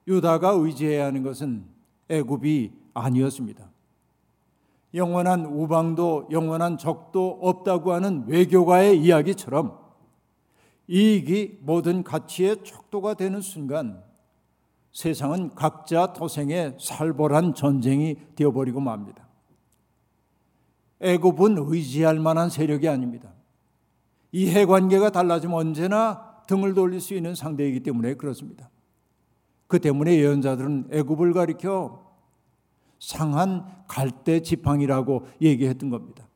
유다가 0.08 0.50
의지해야 0.52 1.06
하는 1.06 1.24
것은 1.24 1.66
애굽이 2.10 2.74
아니었습니다. 2.94 3.71
영원한 4.94 5.46
우방도 5.46 6.28
영원한 6.32 6.78
적도 6.78 7.40
없다고 7.42 7.94
하는 7.94 8.26
외교가의 8.28 9.02
이야기처럼 9.02 9.80
이익이 10.88 11.60
모든 11.62 12.04
가치의 12.04 12.64
척도가 12.64 13.14
되는 13.14 13.40
순간 13.40 14.04
세상은 14.92 15.56
각자 15.56 16.12
도생의 16.12 16.78
살벌한 16.80 17.54
전쟁이 17.54 18.18
되어버리고 18.36 18.82
맙니다. 18.82 19.28
애굽은 21.00 21.56
의지할 21.58 22.20
만한 22.20 22.50
세력이 22.50 22.88
아닙니다. 22.90 23.34
이해 24.34 24.66
관계가 24.66 25.12
달라지면 25.12 25.58
언제나 25.58 26.44
등을 26.48 26.74
돌릴 26.74 27.00
수 27.00 27.14
있는 27.14 27.36
상대이기 27.36 27.82
때문에 27.82 28.16
그렇습니다. 28.16 28.70
그 29.68 29.80
때문에 29.80 30.18
예언자들은 30.18 30.90
애굽을 30.92 31.34
가리켜 31.34 32.11
상한 33.02 33.66
갈대 33.88 34.42
지팡이라고 34.42 35.26
얘기했던 35.42 35.90
겁니다. 35.90 36.28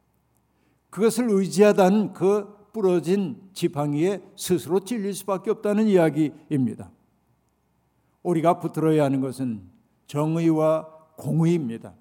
그것을 0.89 1.30
의지하다는 1.30 2.13
그 2.13 2.69
부러진 2.73 3.39
지팡이에 3.54 4.21
스스로 4.36 4.80
찔릴 4.80 5.13
수밖에 5.13 5.51
없다는 5.51 5.88
이야기입니다. 5.88 6.89
우리가 8.23 8.60
붙들어야 8.60 9.04
하는 9.06 9.21
것은 9.21 9.62
정의와 10.08 10.88
공의입니다. 11.17 11.93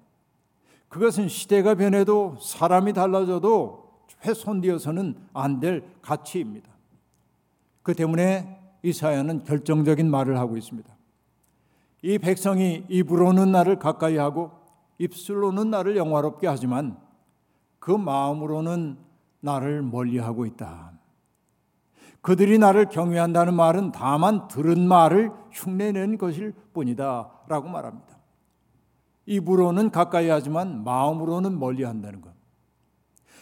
그것은 0.89 1.29
시대가 1.29 1.75
변해도 1.75 2.37
사람이 2.41 2.93
달라져도 2.93 3.85
훼손되어서는 4.25 5.15
안 5.33 5.59
될 5.59 5.83
가치입니다. 6.01 6.71
그 7.83 7.93
때문에 7.93 8.59
이사야는 8.81 9.43
결정적인 9.43 10.09
말을 10.09 10.39
하고 10.39 10.57
있습니다. 10.57 10.94
이 12.05 12.19
백성이 12.19 12.85
입으로는 12.87 13.51
나를 13.51 13.79
가까이 13.79 14.15
하고 14.17 14.51
입술로는 14.99 15.71
나를 15.71 15.97
영화롭게 15.97 16.45
하지만 16.45 16.99
그 17.79 17.89
마음으로는 17.89 18.99
나를 19.39 19.81
멀리 19.81 20.19
하고 20.19 20.45
있다. 20.45 20.91
그들이 22.21 22.59
나를 22.59 22.89
경외한다는 22.89 23.55
말은 23.55 23.91
다만 23.91 24.47
들은 24.47 24.87
말을 24.87 25.31
흉내낸 25.51 26.19
것일 26.19 26.53
뿐이다. 26.73 27.31
라고 27.47 27.69
말합니다. 27.69 28.19
입으로는 29.25 29.89
가까이 29.89 30.29
하지만 30.29 30.83
마음으로는 30.83 31.57
멀리 31.57 31.83
한다는 31.83 32.21
것. 32.21 32.31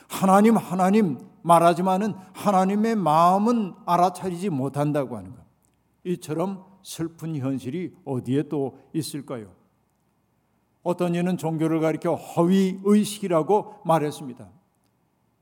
하나님, 0.08 0.56
하나님 0.56 1.18
말하지만은 1.42 2.14
하나님의 2.32 2.96
마음은 2.96 3.74
알아차리지 3.86 4.52
못한다고 4.52 5.18
하는 5.18 5.32
것. 5.32 5.44
이처럼 6.06 6.73
슬픈 6.84 7.36
현실이 7.36 7.94
어디에 8.06 8.44
또 8.44 8.78
있을까요? 8.94 9.48
어떤 10.84 11.16
이는 11.16 11.38
종교를 11.38 11.80
가리켜 11.80 12.16
허위 12.16 12.80
의식이라고 12.84 13.82
말했습니다. 13.86 14.48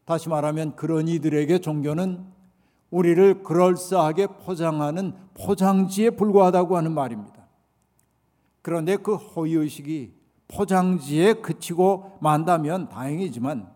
다시 0.05 0.29
말하면 0.29 0.75
그런 0.75 1.07
이들에게 1.07 1.59
종교는 1.59 2.25
우리를 2.91 3.43
그럴싸하게 3.43 4.27
포장하는 4.27 5.13
포장지에 5.33 6.11
불과하다고 6.11 6.77
하는 6.77 6.93
말입니다. 6.93 7.47
그런데 8.61 8.97
그 8.97 9.15
허위 9.15 9.53
의식이 9.53 10.13
포장지에 10.47 11.33
그치고 11.35 12.17
만다면 12.21 12.89
다행이지만 12.89 13.71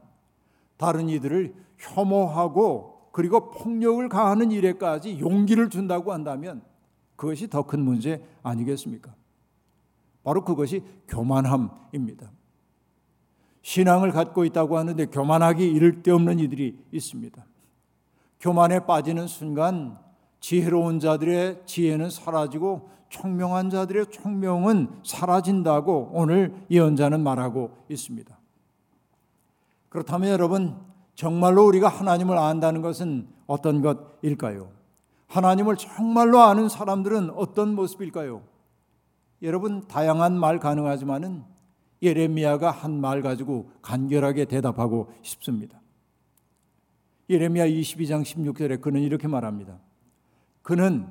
다른 0.77 1.09
이들을 1.09 1.55
혐오하고 1.77 3.09
그리고 3.11 3.49
폭력을 3.51 4.07
가하는 4.09 4.51
일에까지 4.51 5.19
용기를 5.19 5.69
준다고 5.69 6.11
한다면 6.11 6.61
그것이 7.15 7.47
더 7.49 7.63
큰 7.63 7.81
문제 7.81 8.23
아니겠습니까? 8.43 9.13
바로 10.23 10.43
그것이 10.43 10.83
교만함입니다. 11.07 12.31
신앙을 13.61 14.11
갖고 14.11 14.45
있다고 14.45 14.77
하는데 14.77 15.05
교만하기 15.07 15.65
이를 15.71 16.03
데 16.03 16.11
없는 16.11 16.39
이들이 16.39 16.77
있습니다. 16.91 17.45
교만에 18.39 18.85
빠지는 18.85 19.27
순간 19.27 19.97
지혜로운 20.39 20.99
자들의 20.99 21.63
지혜는 21.65 22.09
사라지고 22.09 22.89
총명한 23.09 23.69
자들의 23.69 24.07
총명은 24.11 24.99
사라진다고 25.03 26.11
오늘 26.13 26.53
예언자는 26.69 27.21
말하고 27.23 27.77
있습니다. 27.89 28.37
그렇다면 29.89 30.29
여러분 30.29 30.75
정말로 31.15 31.65
우리가 31.65 31.87
하나님을 31.87 32.37
안다는 32.37 32.81
것은 32.81 33.27
어떤 33.47 33.81
것일까요? 33.81 34.74
하나님을 35.35 35.75
정말로 35.75 36.39
아는 36.39 36.69
사람들은 36.69 37.31
어떤 37.31 37.75
모습일까요? 37.75 38.41
여러분 39.41 39.85
다양한 39.85 40.39
말 40.39 40.59
가능하지만은 40.59 41.43
예레미야가 42.01 42.71
한 42.71 43.01
말 43.01 43.21
가지고 43.21 43.69
간결하게 43.81 44.45
대답하고 44.45 45.11
싶습니다. 45.23 45.81
예레미야 47.29 47.67
22장 47.67 48.23
16절에 48.23 48.79
그는 48.79 49.01
이렇게 49.01 49.27
말합니다. 49.27 49.77
그는 50.61 51.07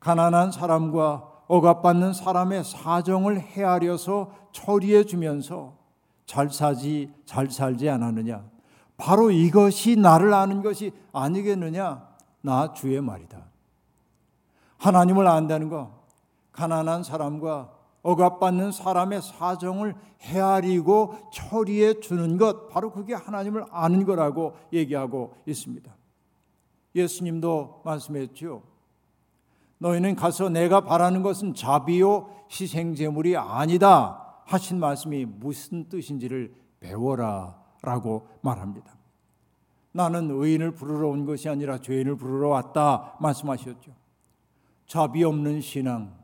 가난한 0.00 0.50
사람과 0.50 1.30
억압받는 1.46 2.14
사람의 2.14 2.64
사정을 2.64 3.40
헤아려서 3.40 4.34
처리해 4.50 5.04
주면서 5.04 5.78
잘 6.24 6.50
사지 6.50 7.12
잘 7.24 7.48
살지 7.48 7.88
않았느냐? 7.88 8.44
바로 8.96 9.30
이것이 9.30 9.94
나를 9.94 10.34
아는 10.34 10.62
것이 10.62 10.90
아니겠느냐? 11.12 12.15
나 12.46 12.72
주의 12.72 13.00
말이다. 13.00 13.44
하나님을 14.78 15.26
안다는 15.26 15.68
거, 15.68 15.90
가난한 16.52 17.02
사람과 17.02 17.72
억압받는 18.02 18.70
사람의 18.70 19.20
사정을 19.20 19.96
헤아리고 20.20 21.28
처리해 21.32 21.98
주는 21.98 22.36
것, 22.36 22.68
바로 22.68 22.92
그게 22.92 23.14
하나님을 23.14 23.64
아는 23.72 24.04
거라고 24.04 24.54
얘기하고 24.72 25.34
있습니다. 25.44 25.92
예수님도 26.94 27.82
말씀했죠. 27.84 28.62
너희는 29.78 30.14
가서 30.14 30.48
내가 30.48 30.82
바라는 30.82 31.24
것은 31.24 31.52
자비요 31.52 32.30
희생제물이 32.48 33.36
아니다 33.36 34.40
하신 34.44 34.78
말씀이 34.78 35.24
무슨 35.24 35.88
뜻인지를 35.88 36.54
배워라 36.78 37.60
라고 37.82 38.28
말합니다. 38.40 38.95
나는 39.96 40.30
의인을 40.30 40.72
부르러 40.72 41.08
온 41.08 41.24
것이 41.24 41.48
아니라 41.48 41.78
죄인을 41.78 42.16
부르러 42.16 42.50
왔다 42.50 43.16
말씀하셨죠. 43.18 43.96
자비 44.86 45.24
없는 45.24 45.62
신앙, 45.62 46.14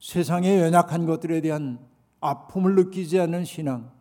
세상의 0.00 0.60
연약한 0.60 1.06
것들에 1.06 1.40
대한 1.40 1.78
아픔을 2.20 2.74
느끼지 2.74 3.20
않는 3.20 3.44
신앙, 3.44 3.92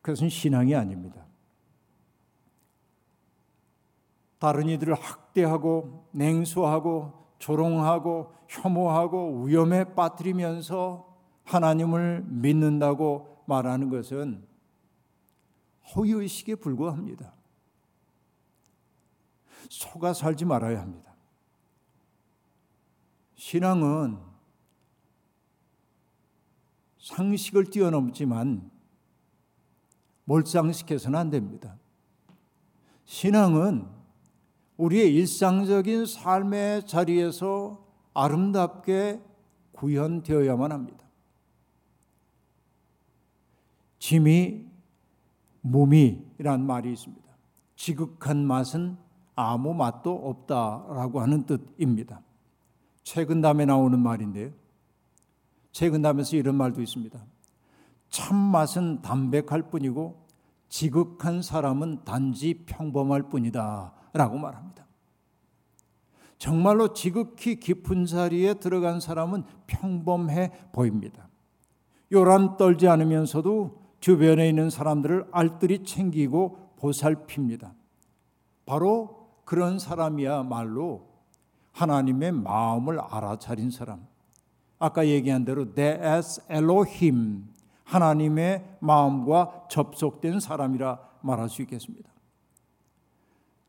그것은 0.00 0.28
신앙이 0.28 0.76
아닙니다. 0.76 1.26
다른 4.38 4.68
이들을 4.68 4.94
학대하고 4.94 6.06
냉소하고 6.12 7.26
조롱하고 7.38 8.32
혐오하고 8.46 9.42
위험에 9.44 9.94
빠뜨리면서 9.94 11.13
하나님을 11.44 12.24
믿는다고 12.26 13.44
말하는 13.46 13.90
것은 13.90 14.46
허위의식에 15.94 16.56
불과합니다. 16.56 17.34
속아 19.68 20.12
살지 20.12 20.44
말아야 20.44 20.80
합니다. 20.80 21.14
신앙은 23.36 24.18
상식을 26.98 27.66
뛰어넘지만 27.66 28.70
몰상식해서는 30.24 31.18
안 31.18 31.30
됩니다. 31.30 31.76
신앙은 33.04 33.86
우리의 34.78 35.14
일상적인 35.14 36.06
삶의 36.06 36.86
자리에서 36.86 37.86
아름답게 38.14 39.20
구현되어야만 39.72 40.72
합니다. 40.72 41.03
짐이 44.04 44.66
무미란 45.62 46.66
말이 46.66 46.92
있습니다. 46.92 47.24
지극한 47.74 48.46
맛은 48.46 48.98
아무 49.34 49.72
맛도 49.72 50.12
없다라고 50.28 51.22
하는 51.22 51.46
뜻입니다. 51.46 52.20
최근담에 53.02 53.64
나오는 53.64 53.98
말인데요. 53.98 54.50
최근담에서 55.72 56.36
이런 56.36 56.54
말도 56.54 56.82
있습니다. 56.82 57.18
참 58.10 58.36
맛은 58.36 59.00
담백할 59.00 59.70
뿐이고 59.70 60.26
지극한 60.68 61.40
사람은 61.40 62.04
단지 62.04 62.62
평범할 62.66 63.30
뿐이다 63.30 63.94
라고 64.12 64.36
말합니다. 64.36 64.86
정말로 66.36 66.92
지극히 66.92 67.58
깊은 67.58 68.04
자리에 68.04 68.52
들어간 68.52 69.00
사람은 69.00 69.44
평범해 69.66 70.68
보입니다. 70.72 71.26
요란 72.12 72.58
떨지 72.58 72.86
않으면서도 72.86 73.83
주변에 74.04 74.50
있는 74.50 74.68
사람들을 74.68 75.28
알뜰히 75.32 75.82
챙기고 75.82 76.74
보살핍니다. 76.76 77.72
바로 78.66 79.30
그런 79.46 79.78
사람이야말로 79.78 81.08
하나님의 81.72 82.32
마음을 82.32 83.00
알아차린 83.00 83.70
사람. 83.70 84.06
아까 84.78 85.06
얘기한 85.06 85.46
대로 85.46 85.72
데에스 85.72 86.42
엘로힘 86.50 87.46
하나님의 87.84 88.76
마음과 88.80 89.68
접속된 89.70 90.38
사람이라 90.38 90.98
말할 91.22 91.48
수 91.48 91.62
있겠습니다. 91.62 92.12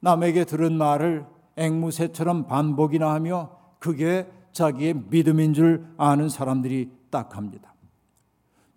남에게 0.01 0.43
들은 0.43 0.77
말을 0.77 1.25
앵무새처럼 1.55 2.47
반복이나 2.47 3.13
하며 3.13 3.55
그게 3.79 4.29
자기의 4.51 4.95
믿음인 5.09 5.53
줄 5.53 5.87
아는 5.95 6.27
사람들이 6.27 6.91
딱 7.09 7.37
합니다. 7.37 7.74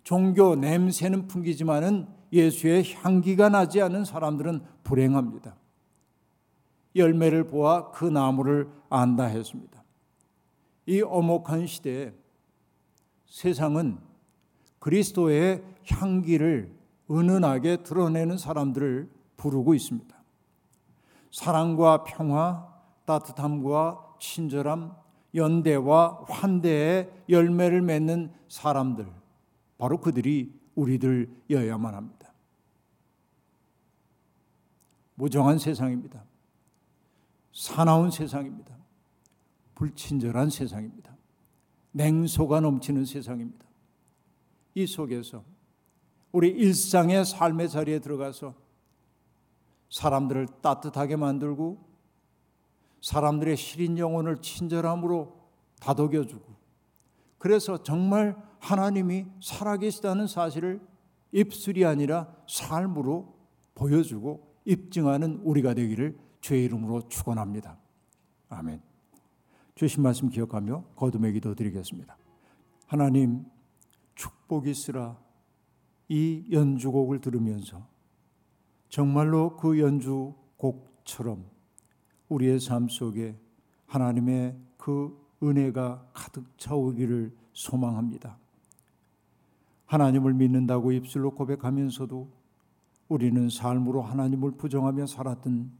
종교 0.09 0.55
냄새는 0.55 1.27
풍기지만은 1.27 2.07
예수의 2.33 2.95
향기가 2.95 3.47
나지 3.49 3.79
않은 3.79 4.05
사람들은 4.05 4.63
불행합니다. 4.83 5.55
열매를 6.95 7.45
보아 7.45 7.91
그 7.91 8.05
나무를 8.05 8.67
안다 8.89 9.25
했습니다. 9.25 9.83
이 10.87 11.03
어목한 11.03 11.67
시대에 11.67 12.11
세상은 13.27 13.99
그리스도의 14.79 15.63
향기를 15.85 16.75
은은하게 17.11 17.83
드러내는 17.83 18.39
사람들을 18.39 19.11
부르고 19.37 19.75
있습니다. 19.75 20.17
사랑과 21.31 22.03
평화, 22.03 22.67
따뜻함과 23.05 24.15
친절함, 24.19 24.91
연대와 25.35 26.25
환대의 26.27 27.11
열매를 27.29 27.83
맺는 27.83 28.33
사람들, 28.47 29.19
바로 29.79 29.99
그들이 29.99 30.53
우리들여야만 30.75 31.95
합니다. 31.95 32.31
무정한 35.15 35.57
세상입니다. 35.57 36.23
사나운 37.53 38.11
세상입니다. 38.11 38.77
불친절한 39.75 40.49
세상입니다. 40.49 41.15
냉소가 41.91 42.59
넘치는 42.59 43.05
세상입니다. 43.05 43.65
이 44.75 44.85
속에서 44.85 45.43
우리 46.33 46.49
일상의 46.49 47.25
삶의 47.25 47.69
자리에 47.69 47.99
들어가서 47.99 48.53
사람들을 49.89 50.47
따뜻하게 50.61 51.15
만들고 51.15 51.89
사람들의 53.01 53.55
시린 53.55 53.97
영혼을 53.97 54.41
친절함으로 54.41 55.39
다독여주고 55.79 56.58
그래서 57.39 57.81
정말 57.81 58.35
하나님이 58.59 59.25
살아계시다는 59.41 60.27
사실을 60.27 60.79
입술이 61.31 61.85
아니라 61.85 62.35
삶으로 62.47 63.35
보여주고 63.73 64.55
입증하는 64.65 65.39
우리가 65.43 65.73
되기를 65.73 66.19
주의 66.41 66.65
이름으로 66.65 67.07
축원합니다. 67.07 67.79
아멘. 68.49 68.81
주신 69.75 70.03
말씀 70.03 70.29
기억하며 70.29 70.83
거듭의 70.95 71.33
기도 71.33 71.55
드리겠습니다. 71.55 72.17
하나님 72.85 73.45
축복이 74.15 74.69
있으라 74.71 75.17
이 76.09 76.45
연주곡을 76.51 77.21
들으면서 77.21 77.87
정말로 78.89 79.55
그 79.55 79.79
연주곡처럼 79.79 81.45
우리의 82.27 82.59
삶 82.59 82.89
속에 82.89 83.39
하나님의 83.85 84.57
그 84.77 85.28
은혜가 85.41 86.09
가득 86.13 86.45
차오기를 86.57 87.33
소망합니다. 87.53 88.37
하나님을 89.85 90.33
믿는다고 90.33 90.91
입술로 90.91 91.31
고백하면서도 91.31 92.29
우리는 93.07 93.49
삶으로 93.49 94.01
하나님을 94.01 94.51
부정하며 94.51 95.07
살았던 95.07 95.71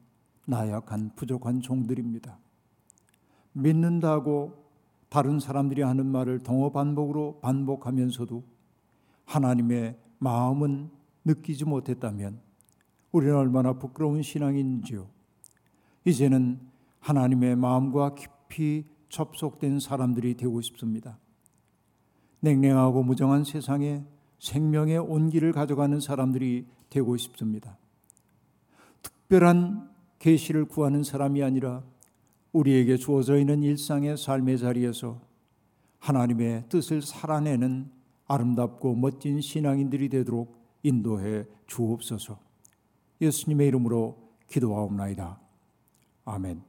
나약한 0.45 1.11
부족한 1.15 1.61
종들입니다. 1.61 2.39
믿는다고 3.53 4.65
다른 5.09 5.39
사람들이 5.39 5.81
하는 5.81 6.07
말을 6.07 6.39
동어 6.39 6.71
반복으로 6.71 7.39
반복하면서도 7.41 8.43
하나님의 9.25 9.97
마음은 10.19 10.89
느끼지 11.25 11.65
못했다면 11.65 12.39
우리는 13.11 13.35
얼마나 13.35 13.73
부끄러운 13.73 14.21
신앙인지요. 14.21 15.07
이제는 16.05 16.59
하나님의 16.99 17.55
마음과 17.55 18.15
깊이 18.15 18.85
접속된 19.09 19.79
사람들이 19.79 20.35
되고 20.35 20.61
싶습니다. 20.61 21.17
냉랭하고 22.39 23.03
무정한 23.03 23.43
세상에 23.43 24.03
생명의 24.39 24.97
온기를 24.97 25.51
가져가는 25.51 25.99
사람들이 25.99 26.67
되고 26.89 27.17
싶습니다. 27.17 27.77
특별한 29.01 29.89
계시를 30.19 30.65
구하는 30.65 31.03
사람이 31.03 31.43
아니라 31.43 31.83
우리에게 32.51 32.97
주어져 32.97 33.37
있는 33.37 33.63
일상의 33.63 34.17
삶의 34.17 34.57
자리에서 34.57 35.21
하나님의 35.99 36.65
뜻을 36.69 37.01
살아내는 37.01 37.91
아름답고 38.27 38.95
멋진 38.95 39.41
신앙인들이 39.41 40.09
되도록 40.09 40.57
인도해 40.83 41.45
주옵소서. 41.67 42.39
예수님의 43.21 43.67
이름으로 43.67 44.17
기도하옵나이다. 44.47 45.39
아멘. 46.25 46.68